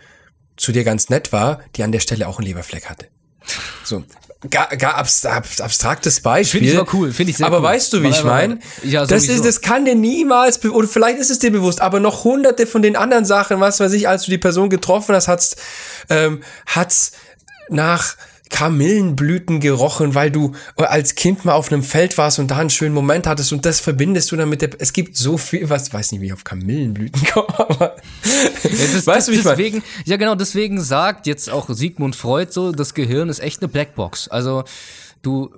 [0.57, 3.07] zu dir ganz nett war, die an der Stelle auch einen Leberfleck hatte.
[3.85, 4.03] So,
[4.49, 6.59] gar, gar abstraktes Beispiel.
[6.59, 7.63] Finde ich aber cool, finde ich sehr Aber cool.
[7.63, 8.59] weißt du, wie ich meine?
[8.83, 12.25] Ja, das ist, das kann dir niemals, oder vielleicht ist es dir bewusst, aber noch
[12.25, 15.55] hunderte von den anderen Sachen, was weiß ich, als du die Person getroffen hast, hat's,
[16.09, 17.13] ähm, hat's
[17.69, 18.17] nach
[18.49, 22.93] Kamillenblüten gerochen, weil du als Kind mal auf einem Feld warst und da einen schönen
[22.93, 26.11] Moment hattest und das verbindest du dann mit der, es gibt so viel, was, weiß
[26.11, 27.95] nicht, wie ich auf Kamillenblüten komme, aber,
[28.63, 32.51] Ja, das, weißt du, wie ich deswegen, ja genau, deswegen sagt jetzt auch Sigmund Freud
[32.51, 34.27] so, das Gehirn ist echt eine Blackbox.
[34.27, 34.63] Also
[35.21, 35.51] du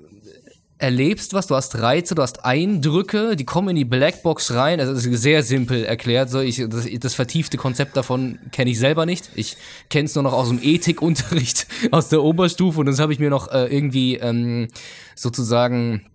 [0.79, 4.79] erlebst was, du hast Reize, du hast Eindrücke, die kommen in die Blackbox rein.
[4.79, 6.29] Also das ist sehr simpel erklärt.
[6.29, 9.29] So, ich, das, das vertiefte Konzept davon kenne ich selber nicht.
[9.35, 9.57] Ich
[9.89, 13.29] kenne es nur noch aus dem Ethikunterricht aus der Oberstufe und das habe ich mir
[13.29, 14.69] noch äh, irgendwie ähm,
[15.15, 16.05] sozusagen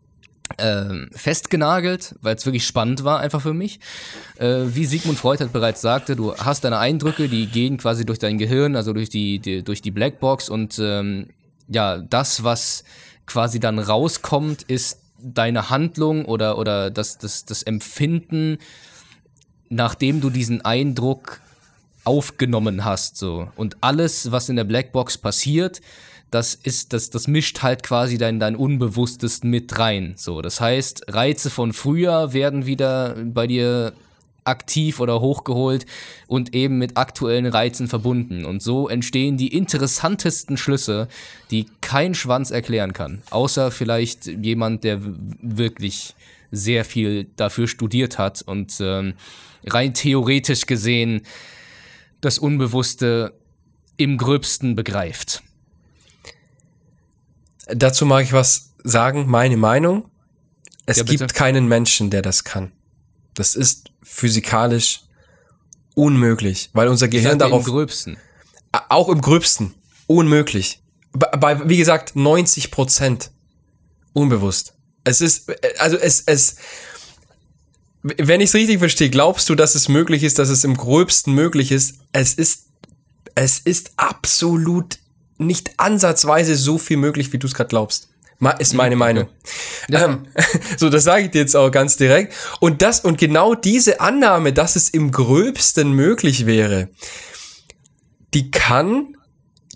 [0.58, 3.80] ähm, festgenagelt, weil es wirklich spannend war einfach für mich.
[4.38, 8.18] Äh, wie Sigmund Freud halt bereits sagte, du hast deine Eindrücke, die gehen quasi durch
[8.18, 11.28] dein Gehirn, also durch die, die durch die Blackbox und ähm,
[11.68, 12.84] ja, das, was
[13.26, 18.58] quasi dann rauskommt, ist deine Handlung oder, oder das, das, das Empfinden,
[19.70, 21.40] nachdem du diesen Eindruck
[22.04, 23.16] aufgenommen hast.
[23.16, 23.48] So.
[23.56, 25.80] Und alles, was in der Blackbox passiert,
[26.30, 30.14] das ist, das, das mischt halt quasi dein, dein Unbewusstes mit rein.
[30.16, 30.42] So.
[30.42, 33.92] Das heißt, Reize von früher werden wieder bei dir
[34.44, 35.86] aktiv oder hochgeholt
[36.26, 38.44] und eben mit aktuellen Reizen verbunden.
[38.44, 41.08] Und so entstehen die interessantesten Schlüsse,
[41.50, 43.22] die kein Schwanz erklären kann.
[43.30, 45.00] Außer vielleicht jemand, der
[45.40, 46.14] wirklich
[46.50, 49.14] sehr viel dafür studiert hat und ähm,
[49.66, 51.22] rein theoretisch gesehen
[52.20, 53.34] das Unbewusste
[53.96, 55.42] im Gröbsten begreift.
[57.66, 60.10] Dazu mag ich was sagen, meine Meinung.
[60.86, 62.72] Es Ja, gibt keinen Menschen, der das kann.
[63.34, 65.00] Das ist physikalisch
[65.94, 68.16] unmöglich, weil unser Gehirn darauf, Im Gröbsten.
[68.88, 69.74] auch im gröbsten,
[70.06, 70.80] unmöglich.
[71.12, 73.30] Bei, bei, wie gesagt, 90 Prozent
[74.12, 74.74] unbewusst.
[75.04, 76.56] Es ist, äh, also es, es,
[78.02, 81.34] wenn ich es richtig verstehe, glaubst du, dass es möglich ist, dass es im gröbsten
[81.34, 81.98] möglich ist?
[82.12, 82.66] Es ist,
[83.34, 84.98] es ist absolut
[85.38, 88.08] nicht ansatzweise so viel möglich, wie du es gerade glaubst.
[88.58, 89.28] Ist meine Meinung.
[89.88, 90.04] Ja.
[90.04, 90.26] Ähm,
[90.76, 92.34] so, das sage ich dir jetzt auch ganz direkt.
[92.60, 96.88] Und das, und genau diese Annahme, dass es im gröbsten möglich wäre,
[98.34, 99.16] die kann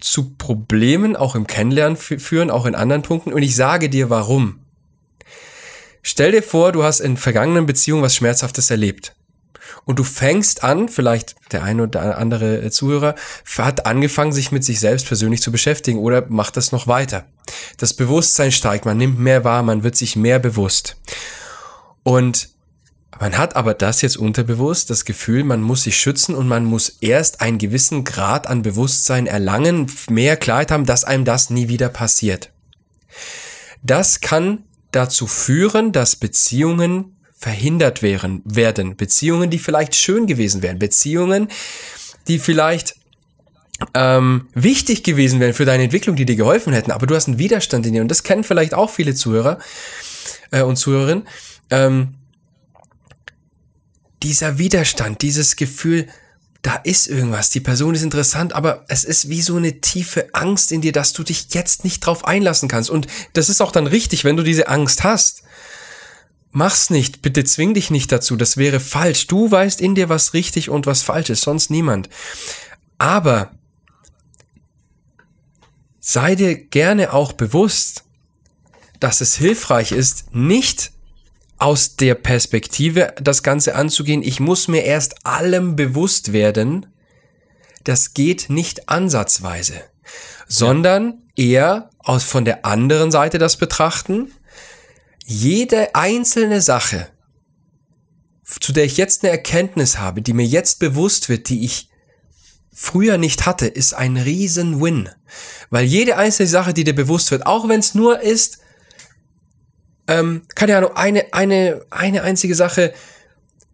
[0.01, 3.33] zu Problemen auch im Kennenlernen führen, auch in anderen Punkten.
[3.33, 4.61] Und ich sage dir warum.
[6.03, 9.15] Stell dir vor, du hast in vergangenen Beziehungen was Schmerzhaftes erlebt.
[9.85, 13.15] Und du fängst an, vielleicht der eine oder andere äh, Zuhörer
[13.57, 17.27] hat angefangen, sich mit sich selbst persönlich zu beschäftigen oder macht das noch weiter.
[17.77, 20.97] Das Bewusstsein steigt, man nimmt mehr wahr, man wird sich mehr bewusst.
[22.03, 22.51] Und
[23.21, 26.89] man hat aber das jetzt unterbewusst, das Gefühl, man muss sich schützen und man muss
[27.01, 31.89] erst einen gewissen Grad an Bewusstsein erlangen, mehr Klarheit haben, dass einem das nie wieder
[31.89, 32.53] passiert.
[33.83, 38.97] Das kann dazu führen, dass Beziehungen verhindert wären, werden.
[38.97, 40.79] Beziehungen, die vielleicht schön gewesen wären.
[40.79, 41.49] Beziehungen,
[42.27, 42.97] die vielleicht
[43.95, 46.91] ähm, wichtig gewesen wären für deine Entwicklung, die dir geholfen hätten.
[46.91, 48.03] Aber du hast einen Widerstand in dir.
[48.03, 49.59] Und das kennen vielleicht auch viele Zuhörer
[50.51, 51.29] äh, und Zuhörerinnen.
[51.71, 52.15] Ähm,
[54.25, 56.09] dieser Widerstand, dieses Gefühl,
[56.63, 60.73] da ist irgendwas, die Person ist interessant, aber es ist wie so eine tiefe Angst
[60.73, 62.91] in dir, dass du dich jetzt nicht drauf einlassen kannst.
[62.91, 65.45] Und das ist auch dann richtig, wenn du diese Angst hast.
[66.51, 69.27] Mach's nicht, bitte zwing dich nicht dazu, das wäre falsch.
[69.27, 72.09] Du weißt in dir, was richtig und was falsch ist, sonst niemand.
[72.97, 73.53] Aber
[76.01, 78.05] sei dir gerne auch bewusst,
[78.99, 80.93] dass es hilfreich ist, nicht
[81.59, 86.87] aus der Perspektive das Ganze anzugehen, ich muss mir erst allem bewusst werden,
[87.85, 89.83] das geht nicht ansatzweise,
[90.47, 94.33] sondern eher aus von der anderen Seite das betrachten,
[95.31, 97.07] jede einzelne Sache,
[98.61, 101.91] zu der ich jetzt eine Erkenntnis habe, die mir jetzt bewusst wird, die ich
[102.73, 105.11] früher nicht hatte, ist ein riesen Win.
[105.69, 108.61] Weil jede einzelne Sache, die dir bewusst wird, auch wenn es nur ist,
[110.07, 112.95] ähm, keine Ahnung, eine, eine, eine einzige Sache.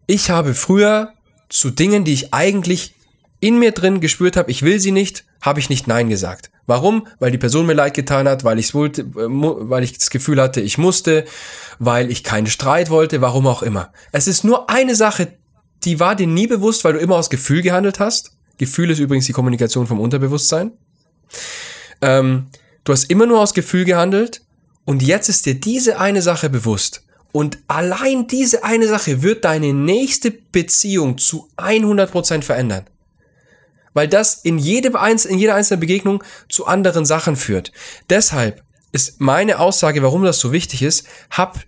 [0.08, 1.12] Ich habe früher
[1.48, 2.96] zu Dingen, die ich eigentlich
[3.38, 6.50] in mir drin gespürt habe, ich will sie nicht, habe ich nicht Nein gesagt.
[6.66, 7.06] Warum?
[7.18, 10.40] Weil die Person mir leid getan hat, weil, ich's wollte, äh, weil ich das Gefühl
[10.40, 11.24] hatte, ich musste,
[11.78, 13.92] weil ich keinen Streit wollte, warum auch immer.
[14.12, 15.28] Es ist nur eine Sache,
[15.84, 18.32] die war dir nie bewusst, weil du immer aus Gefühl gehandelt hast.
[18.58, 20.72] Gefühl ist übrigens die Kommunikation vom Unterbewusstsein.
[22.00, 22.46] Ähm,
[22.84, 24.42] du hast immer nur aus Gefühl gehandelt
[24.84, 27.04] und jetzt ist dir diese eine Sache bewusst.
[27.32, 32.84] Und allein diese eine Sache wird deine nächste Beziehung zu 100% verändern.
[33.94, 37.72] Weil das in, jedem Einzel in jeder einzelnen Begegnung zu anderen Sachen führt.
[38.10, 41.60] Deshalb ist meine Aussage, warum das so wichtig ist, hab,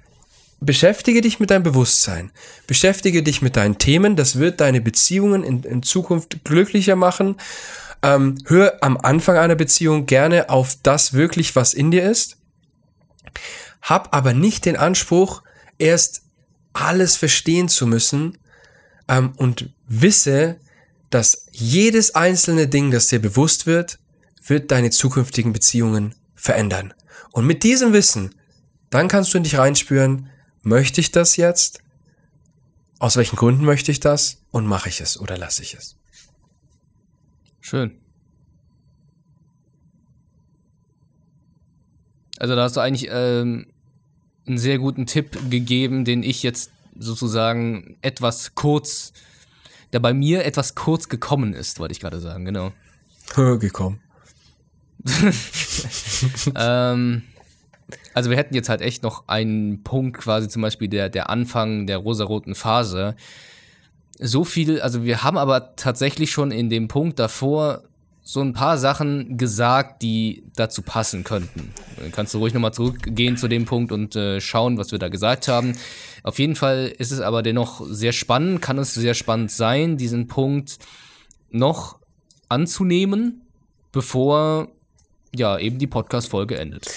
[0.61, 2.31] beschäftige dich mit deinem Bewusstsein.
[2.67, 4.17] Beschäftige dich mit deinen Themen.
[4.17, 7.37] Das wird deine Beziehungen in, in Zukunft glücklicher machen.
[8.03, 12.37] Ähm, hör am Anfang einer Beziehung gerne auf das wirklich, was in dir ist
[13.87, 15.43] hab aber nicht den Anspruch,
[15.79, 16.23] erst
[16.73, 18.37] alles verstehen zu müssen
[19.09, 20.59] ähm, und wisse,
[21.11, 23.99] dass jedes einzelne Ding, das dir bewusst wird,
[24.45, 26.95] wird deine zukünftigen Beziehungen verändern.
[27.33, 28.35] Und mit diesem Wissen,
[28.91, 30.31] dann kannst du in dich reinspüren,
[30.63, 31.81] möchte ich das jetzt?
[32.99, 34.43] Aus welchen Gründen möchte ich das?
[34.51, 35.97] Und mache ich es oder lasse ich es?
[37.61, 37.99] Schön.
[42.39, 43.67] Also da hast du eigentlich ähm,
[44.47, 49.13] einen sehr guten Tipp gegeben, den ich jetzt sozusagen etwas kurz,
[49.93, 52.73] der bei mir etwas kurz gekommen ist, wollte ich gerade sagen, genau.
[53.35, 54.01] gekommen.
[56.57, 57.23] ähm,
[58.15, 61.87] also wir hätten jetzt halt echt noch einen Punkt, quasi zum Beispiel der, der Anfang
[61.87, 63.15] der rosaroten Phase.
[64.19, 67.83] So viel, also wir haben aber tatsächlich schon in dem Punkt davor
[68.29, 71.73] so ein paar Sachen gesagt, die dazu passen könnten.
[71.97, 75.07] Dann kannst du ruhig nochmal zurückgehen zu dem Punkt und äh, schauen, was wir da
[75.07, 75.75] gesagt haben.
[76.25, 80.27] Auf jeden Fall ist es aber dennoch sehr spannend, kann es sehr spannend sein, diesen
[80.27, 80.81] Punkt
[81.51, 82.01] noch
[82.49, 83.43] anzunehmen,
[83.93, 84.73] bevor
[85.33, 86.89] ja eben die Podcast-Folge endet.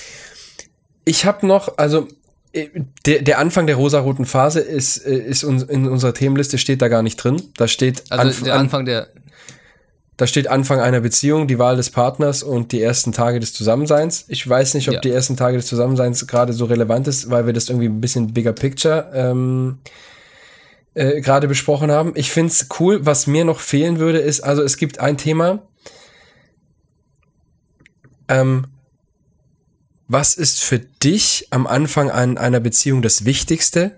[1.05, 2.07] Ich habe noch, also
[2.53, 2.69] äh,
[3.05, 7.03] der, der Anfang der rosaroten Phase ist, äh, ist in unserer Themenliste steht da gar
[7.03, 7.39] nicht drin.
[7.55, 9.09] Da steht also Anf der Anfang der
[10.19, 14.25] da steht Anfang einer Beziehung, die Wahl des Partners und die ersten Tage des Zusammenseins.
[14.27, 14.99] Ich weiß nicht, ob ja.
[14.99, 18.33] die ersten Tage des Zusammenseins gerade so relevant ist, weil wir das irgendwie ein bisschen
[18.33, 19.77] bigger picture ähm,
[20.93, 22.11] äh, gerade besprochen haben.
[22.15, 23.05] Ich finde es cool.
[23.05, 25.63] Was mir noch fehlen würde, ist, also es gibt ein Thema.
[28.27, 28.67] Ähm,
[30.09, 33.95] was ist für dich am Anfang an einer Beziehung das Wichtigste?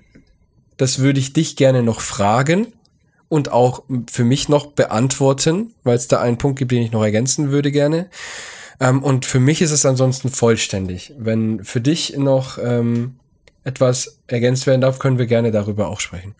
[0.82, 2.74] das würde ich dich gerne noch fragen
[3.32, 7.02] und auch für mich noch beantworten, weil es da einen Punkt gibt, den ich noch
[7.02, 8.10] ergänzen würde gerne.
[8.82, 11.14] Ähm, und für mich ist es ansonsten vollständig.
[11.18, 13.16] Wenn für dich noch ähm,
[13.64, 16.36] etwas ergänzt werden darf, können wir gerne darüber auch sprechen.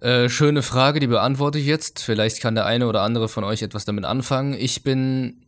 [0.00, 2.00] Äh, schöne Frage, die beantworte ich jetzt.
[2.00, 4.54] Vielleicht kann der eine oder andere von euch etwas damit anfangen.
[4.54, 5.42] Ich bin,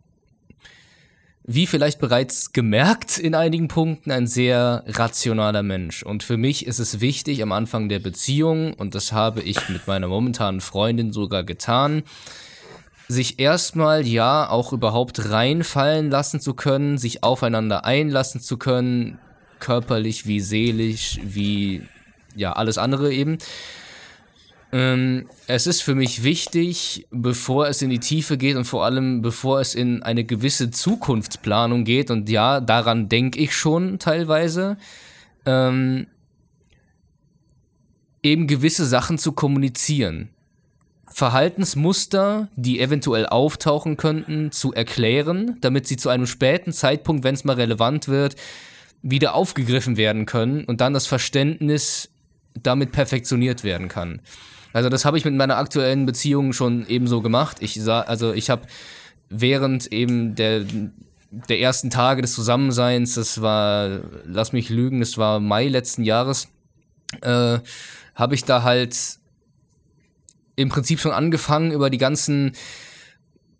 [1.46, 6.02] wie vielleicht bereits gemerkt in einigen Punkten, ein sehr rationaler Mensch.
[6.02, 9.86] Und für mich ist es wichtig am Anfang der Beziehung, und das habe ich mit
[9.86, 12.02] meiner momentanen Freundin sogar getan,
[13.08, 19.18] sich erstmal ja auch überhaupt reinfallen lassen zu können, sich aufeinander einlassen zu können,
[19.60, 21.82] körperlich wie seelisch, wie
[22.34, 23.36] ja alles andere eben.
[24.74, 29.22] Ähm, es ist für mich wichtig, bevor es in die Tiefe geht und vor allem
[29.22, 34.76] bevor es in eine gewisse Zukunftsplanung geht, und ja, daran denke ich schon teilweise,
[35.46, 36.08] ähm,
[38.24, 40.30] eben gewisse Sachen zu kommunizieren.
[41.06, 47.44] Verhaltensmuster, die eventuell auftauchen könnten, zu erklären, damit sie zu einem späten Zeitpunkt, wenn es
[47.44, 48.34] mal relevant wird,
[49.02, 52.10] wieder aufgegriffen werden können und dann das Verständnis
[52.60, 54.20] damit perfektioniert werden kann.
[54.74, 57.58] Also das habe ich mit meiner aktuellen Beziehung schon ebenso gemacht.
[57.60, 58.66] Ich sah, also ich habe
[59.30, 60.66] während eben der
[61.48, 66.48] der ersten Tage des Zusammenseins, das war, lass mich lügen, das war Mai letzten Jahres,
[67.22, 67.58] äh,
[68.14, 68.96] habe ich da halt
[70.56, 72.52] im Prinzip schon angefangen über die ganzen,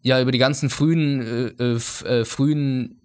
[0.03, 3.01] ja, über die ganzen frühen, äh, äh, äh frühen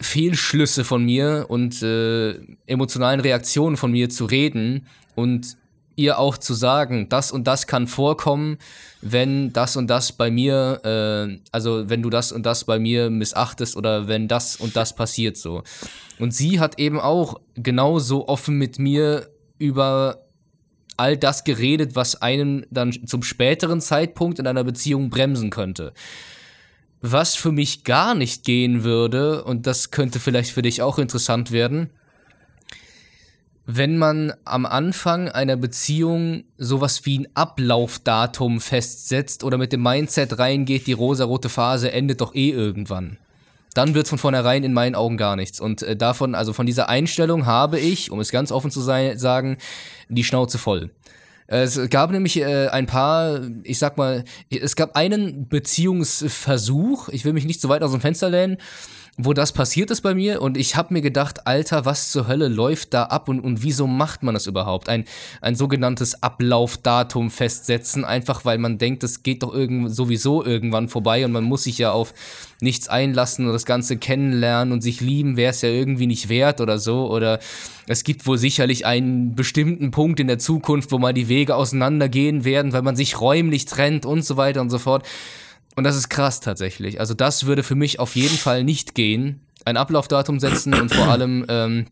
[0.00, 4.86] Fehlschlüsse von mir und äh, emotionalen Reaktionen von mir zu reden
[5.16, 5.56] und
[5.98, 8.58] ihr auch zu sagen, das und das kann vorkommen,
[9.02, 13.10] wenn das und das bei mir, äh, also wenn du das und das bei mir
[13.10, 15.62] missachtest oder wenn das und das passiert so.
[16.18, 19.28] Und sie hat eben auch genauso offen mit mir
[19.58, 20.24] über
[20.96, 25.92] all das geredet, was einen dann zum späteren Zeitpunkt in einer Beziehung bremsen könnte.
[27.00, 31.52] Was für mich gar nicht gehen würde, und das könnte vielleicht für dich auch interessant
[31.52, 31.90] werden,
[33.70, 40.38] wenn man am Anfang einer Beziehung sowas wie ein Ablaufdatum festsetzt oder mit dem Mindset
[40.38, 43.18] reingeht, die rosarote Phase endet doch eh irgendwann.
[43.74, 45.60] Dann wird von vornherein in meinen Augen gar nichts.
[45.60, 49.18] Und äh, davon, also von dieser Einstellung habe ich, um es ganz offen zu sein,
[49.18, 49.58] sagen,
[50.08, 50.90] die Schnauze voll.
[51.46, 57.34] Es gab nämlich äh, ein paar, ich sag mal, es gab einen Beziehungsversuch, ich will
[57.34, 58.56] mich nicht so weit aus dem Fenster lehnen,
[59.20, 62.46] wo das passiert ist bei mir und ich habe mir gedacht, Alter, was zur Hölle
[62.46, 64.88] läuft da ab und, und wieso macht man das überhaupt?
[64.88, 65.06] Ein,
[65.40, 71.24] ein sogenanntes Ablaufdatum festsetzen, einfach weil man denkt, das geht doch irgend, sowieso irgendwann vorbei
[71.24, 72.14] und man muss sich ja auf
[72.60, 76.60] nichts einlassen und das Ganze kennenlernen und sich lieben, wäre es ja irgendwie nicht wert
[76.60, 77.10] oder so.
[77.10, 77.40] Oder
[77.88, 82.44] es gibt wohl sicherlich einen bestimmten Punkt in der Zukunft, wo mal die Wege auseinandergehen
[82.44, 85.04] werden, weil man sich räumlich trennt und so weiter und so fort.
[85.78, 86.98] Und das ist krass tatsächlich.
[86.98, 89.42] Also das würde für mich auf jeden Fall nicht gehen.
[89.64, 91.86] Ein Ablaufdatum setzen und vor allem ähm,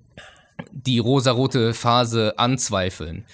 [0.73, 3.25] die rosarote Phase anzweifeln.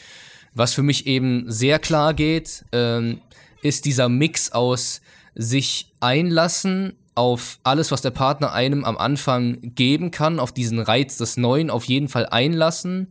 [0.53, 3.23] Was für mich eben sehr klar geht, ähm,
[3.63, 5.01] ist dieser Mix aus
[5.35, 11.17] sich einlassen auf alles, was der Partner einem am Anfang geben kann, auf diesen Reiz
[11.17, 13.09] des Neuen auf jeden Fall einlassen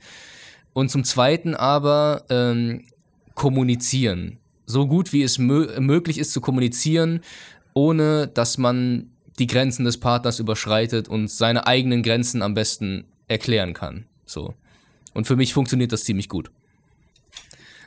[0.73, 2.85] und zum Zweiten aber ähm,
[3.33, 4.37] kommunizieren
[4.71, 7.21] so gut wie es mö möglich ist zu kommunizieren,
[7.73, 13.73] ohne dass man die Grenzen des Partners überschreitet und seine eigenen Grenzen am besten erklären
[13.73, 14.05] kann.
[14.25, 14.53] So.
[15.13, 16.51] Und für mich funktioniert das ziemlich gut.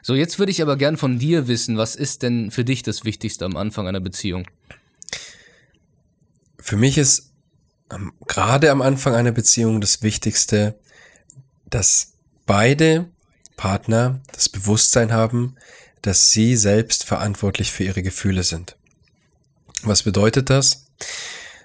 [0.03, 3.05] So, jetzt würde ich aber gern von dir wissen, was ist denn für dich das
[3.05, 4.47] Wichtigste am Anfang einer Beziehung?
[6.59, 7.33] Für mich ist
[8.27, 10.79] gerade am Anfang einer Beziehung das Wichtigste,
[11.71, 12.13] dass
[12.47, 13.09] beide
[13.57, 15.57] Partner das Bewusstsein haben,
[16.07, 18.77] dass sie selbst verantwortlich für ihre Gefühle sind.
[19.83, 20.87] Was bedeutet das?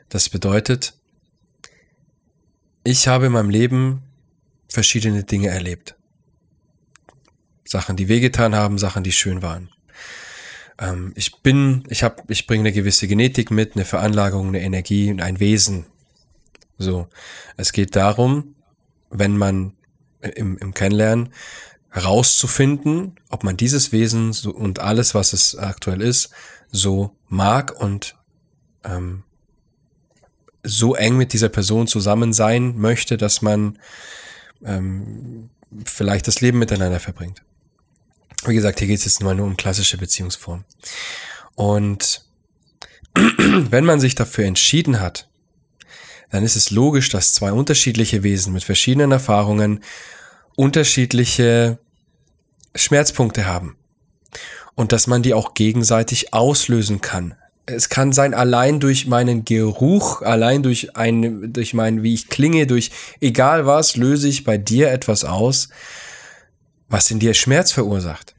[0.08, 0.94] Das bedeutet,
[2.86, 4.02] ich habe in meinem Leben
[4.70, 5.96] verschiedene Dinge erlebt.
[7.66, 9.70] Sachen, die wehgetan haben, Sachen, die schön waren.
[10.80, 15.12] Ähm, ich bin, ich habe, ich bringe eine gewisse Genetik mit, eine Veranlagung, eine Energie
[15.12, 15.86] und ein Wesen.
[16.78, 17.10] So,
[17.58, 18.56] es geht darum,
[19.10, 19.74] wenn man
[20.22, 21.34] im, im Kennenlernen
[21.90, 26.30] herauszufinden, ob man dieses Wesen so, und alles, was es aktuell ist,
[26.72, 28.16] so mag und
[28.84, 29.24] ähm,
[30.64, 33.80] so eng mit dieser Person zusammen sein möchte, dass man
[34.64, 35.50] ähm,
[35.86, 37.42] vielleicht das Leben miteinander verbringt.
[38.46, 40.66] Wie gesagt, hier geht es jetzt mal nur um klassische Beziehungsformen.
[41.56, 42.26] Und
[43.16, 45.28] wenn man sich dafür entschieden hat,
[46.30, 49.84] dann ist es logisch, dass zwei unterschiedliche Wesen mit verschiedenen Erfahrungen
[50.60, 51.80] unterschiedliche
[52.76, 53.78] Schmerzpunkte haben
[54.76, 57.36] und dass man die auch gegenseitig auslösen kann.
[57.66, 62.68] Es kann sein, allein durch meinen Geruch, allein durch ein, durch mein, wie ich klinge,
[62.68, 62.92] durch
[63.22, 65.70] egal was, löse ich bei dir etwas aus,
[66.90, 68.36] was in dir Schmerz verursacht.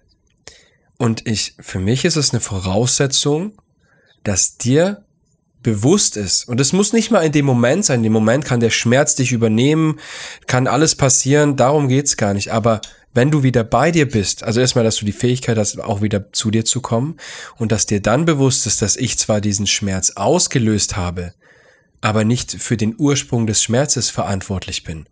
[0.98, 3.54] Und ich, für mich ist es eine Voraussetzung,
[4.24, 5.06] dass dir
[5.62, 6.48] bewusst ist.
[6.48, 8.00] Und es muss nicht mal in dem Moment sein.
[8.00, 10.00] In dem Moment kann der Schmerz dich übernehmen,
[10.46, 11.56] kann alles passieren.
[11.56, 12.52] Darum geht's gar nicht.
[12.52, 12.80] Aber
[13.12, 16.32] wenn du wieder bei dir bist, also erstmal, dass du die Fähigkeit hast, auch wieder
[16.32, 17.16] zu dir zu kommen
[17.56, 21.34] und dass dir dann bewusst ist, dass ich zwar diesen Schmerz ausgelöst habe,
[22.00, 25.06] aber nicht für den Ursprung des Schmerzes verantwortlich bin.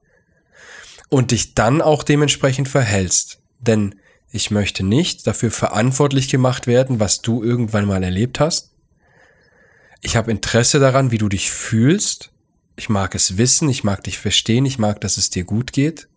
[1.10, 3.40] Und dich dann auch dementsprechend verhältst.
[3.60, 3.94] Denn
[4.30, 8.72] ich möchte nicht dafür verantwortlich gemacht werden, was du irgendwann mal erlebt hast.
[10.00, 12.30] Ich habe Interesse daran, wie du dich fühlst.
[12.76, 16.08] Ich mag es wissen, ich mag dich verstehen, ich mag, dass es dir gut geht.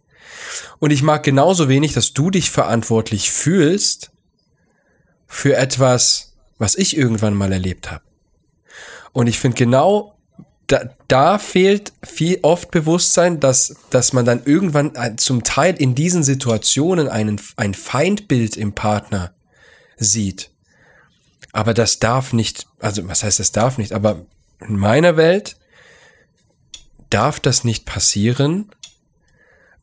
[0.79, 4.11] Und ich mag genauso wenig, dass du dich verantwortlich fühlst
[5.27, 8.03] für etwas, was ich irgendwann mal erlebt habe.
[9.13, 10.17] Und ich finde genau,
[10.67, 16.23] da, da fehlt viel oft Bewusstsein, dass, dass man dann irgendwann zum Teil in diesen
[16.23, 19.33] Situationen einen, ein Feindbild im Partner
[19.97, 20.51] sieht.
[21.53, 24.25] Aber das darf nicht, also was heißt das darf nicht, aber
[24.59, 25.57] in meiner Welt
[27.09, 28.71] darf das nicht passieren,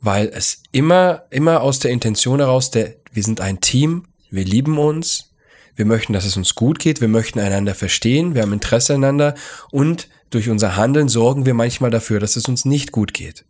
[0.01, 4.79] weil es immer, immer aus der Intention heraus, der, wir sind ein Team, wir lieben
[4.79, 5.33] uns,
[5.75, 9.35] wir möchten, dass es uns gut geht, wir möchten einander verstehen, wir haben Interesse aneinander
[9.71, 13.45] und durch unser Handeln sorgen wir manchmal dafür, dass es uns nicht gut geht.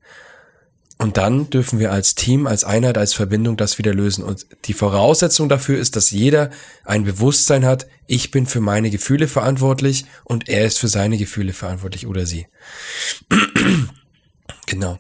[1.01, 4.24] Und dann dürfen wir als Team, als Einheit, als Verbindung das wieder lösen.
[4.24, 6.51] Und die Voraussetzung dafür ist, dass jeder
[6.84, 11.53] ein Bewusstsein hat, ich bin für meine Gefühle verantwortlich und er ist für seine Gefühle
[11.53, 12.49] verantwortlich oder sie.
[14.66, 14.99] genau.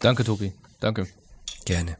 [0.00, 0.52] Danke, Tobi.
[0.78, 1.06] Danke.
[1.64, 1.96] Gerne.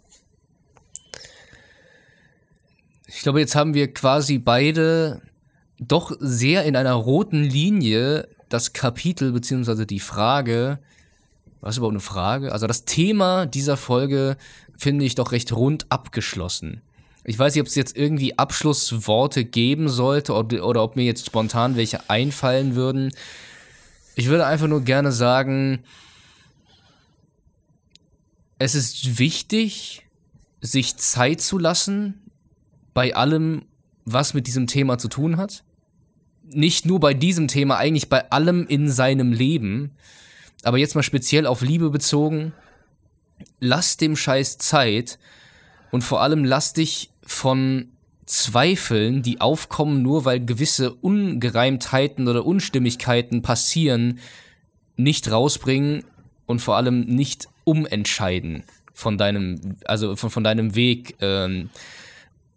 [3.07, 5.23] Ich glaube, jetzt haben wir quasi beide
[5.81, 10.79] doch sehr in einer roten Linie das Kapitel beziehungsweise die Frage,
[11.61, 12.53] was ist überhaupt eine Frage?
[12.53, 14.37] Also das Thema dieser Folge
[14.77, 16.83] finde ich doch recht rund abgeschlossen.
[17.25, 21.27] Ich weiß nicht, ob es jetzt irgendwie Abschlussworte geben sollte oder, oder ob mir jetzt
[21.27, 23.13] spontan welche einfallen würden.
[24.15, 25.81] Ich würde einfach nur gerne sagen,
[28.59, 30.07] es ist wichtig,
[30.61, 32.15] sich Zeit zu lassen
[32.95, 33.67] bei allem,
[34.05, 35.65] was mit diesem Thema zu tun hat.
[36.45, 39.93] Nicht nur bei diesem Thema, eigentlich bei allem in seinem Leben.
[40.63, 42.53] Aber jetzt mal speziell auf Liebe bezogen.
[43.61, 45.19] Lass dem Scheiß Zeit
[45.91, 47.91] und vor allem lass dich von
[48.27, 54.19] Zweifeln, die aufkommen, nur weil gewisse Ungereimtheiten oder Unstimmigkeiten passieren,
[54.97, 56.05] nicht rausbringen
[56.47, 61.71] und vor allem nicht umentscheiden von deinem, also von, von deinem Weg, ähm,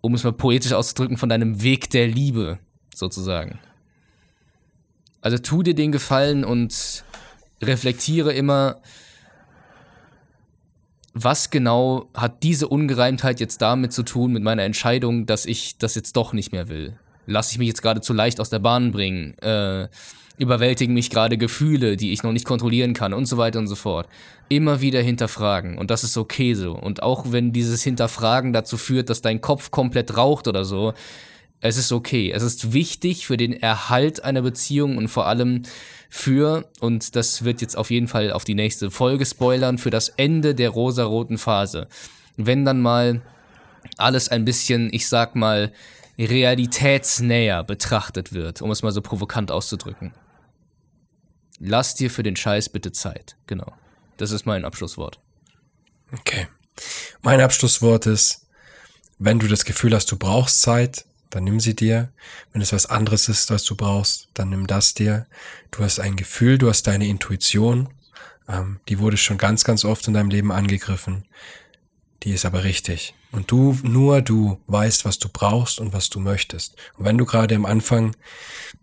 [0.01, 2.57] um es mal poetisch auszudrücken, von deinem Weg der Liebe,
[2.93, 3.59] sozusagen.
[5.21, 7.03] Also tu dir den Gefallen und
[7.61, 8.77] reflektiere immer,
[11.13, 15.95] was genau hat diese Ungereimtheit jetzt damit zu tun, mit meiner Entscheidung, dass ich das
[15.95, 16.97] jetzt doch nicht mehr will?
[17.25, 19.37] Lass ich mich jetzt gerade zu leicht aus der Bahn bringen?
[19.39, 19.89] Äh,
[20.37, 23.75] überwältigen mich gerade Gefühle, die ich noch nicht kontrollieren kann und so weiter und so
[23.75, 24.07] fort.
[24.49, 26.71] Immer wieder hinterfragen und das ist okay so.
[26.71, 30.93] Und auch wenn dieses Hinterfragen dazu führt, dass dein Kopf komplett raucht oder so,
[31.61, 32.31] es ist okay.
[32.31, 35.61] Es ist wichtig für den Erhalt einer Beziehung und vor allem
[36.09, 40.09] für, und das wird jetzt auf jeden Fall auf die nächste Folge spoilern, für das
[40.09, 41.87] Ende der rosaroten Phase.
[42.35, 43.21] Wenn dann mal
[43.97, 45.71] alles ein bisschen, ich sag mal,
[46.17, 50.13] realitätsnäher betrachtet wird, um es mal so provokant auszudrücken.
[51.59, 53.37] Lass dir für den Scheiß bitte Zeit.
[53.45, 53.71] Genau.
[54.17, 55.19] Das ist mein Abschlusswort.
[56.11, 56.47] Okay.
[57.21, 58.47] Mein Abschlusswort ist,
[59.19, 62.11] wenn du das Gefühl hast, du brauchst Zeit, dann nimm sie dir.
[62.53, 65.25] Wenn es was anderes ist, was du brauchst, dann nimm das dir.
[65.71, 67.89] Du hast ein Gefühl, du hast deine Intuition.
[68.47, 71.25] Ähm, die wurde schon ganz, ganz oft in deinem Leben angegriffen.
[72.23, 73.15] Die ist aber richtig.
[73.31, 76.75] Und du, nur du weißt, was du brauchst und was du möchtest.
[76.97, 78.15] Und wenn du gerade am Anfang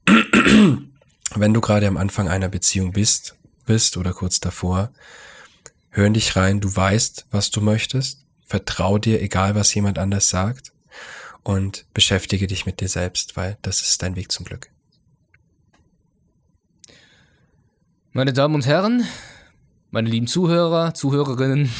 [1.34, 3.36] wenn du gerade am Anfang einer Beziehung bist,
[3.66, 4.90] bist oder kurz davor,
[5.90, 10.72] hör dich rein, du weißt, was du möchtest, vertrau dir, egal was jemand anders sagt
[11.42, 14.70] und beschäftige dich mit dir selbst, weil das ist dein Weg zum Glück.
[18.12, 19.04] Meine Damen und Herren,
[19.90, 21.70] meine lieben Zuhörer, Zuhörerinnen,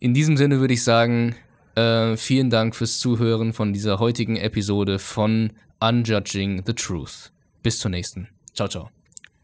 [0.00, 1.36] in diesem Sinne würde ich sagen,
[1.74, 7.32] äh, vielen Dank fürs Zuhören von dieser heutigen Episode von Unjudging the Truth.
[7.62, 8.28] Bis zur nächsten.
[8.54, 8.90] Ciao, ciao.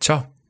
[0.00, 0.41] Ciao.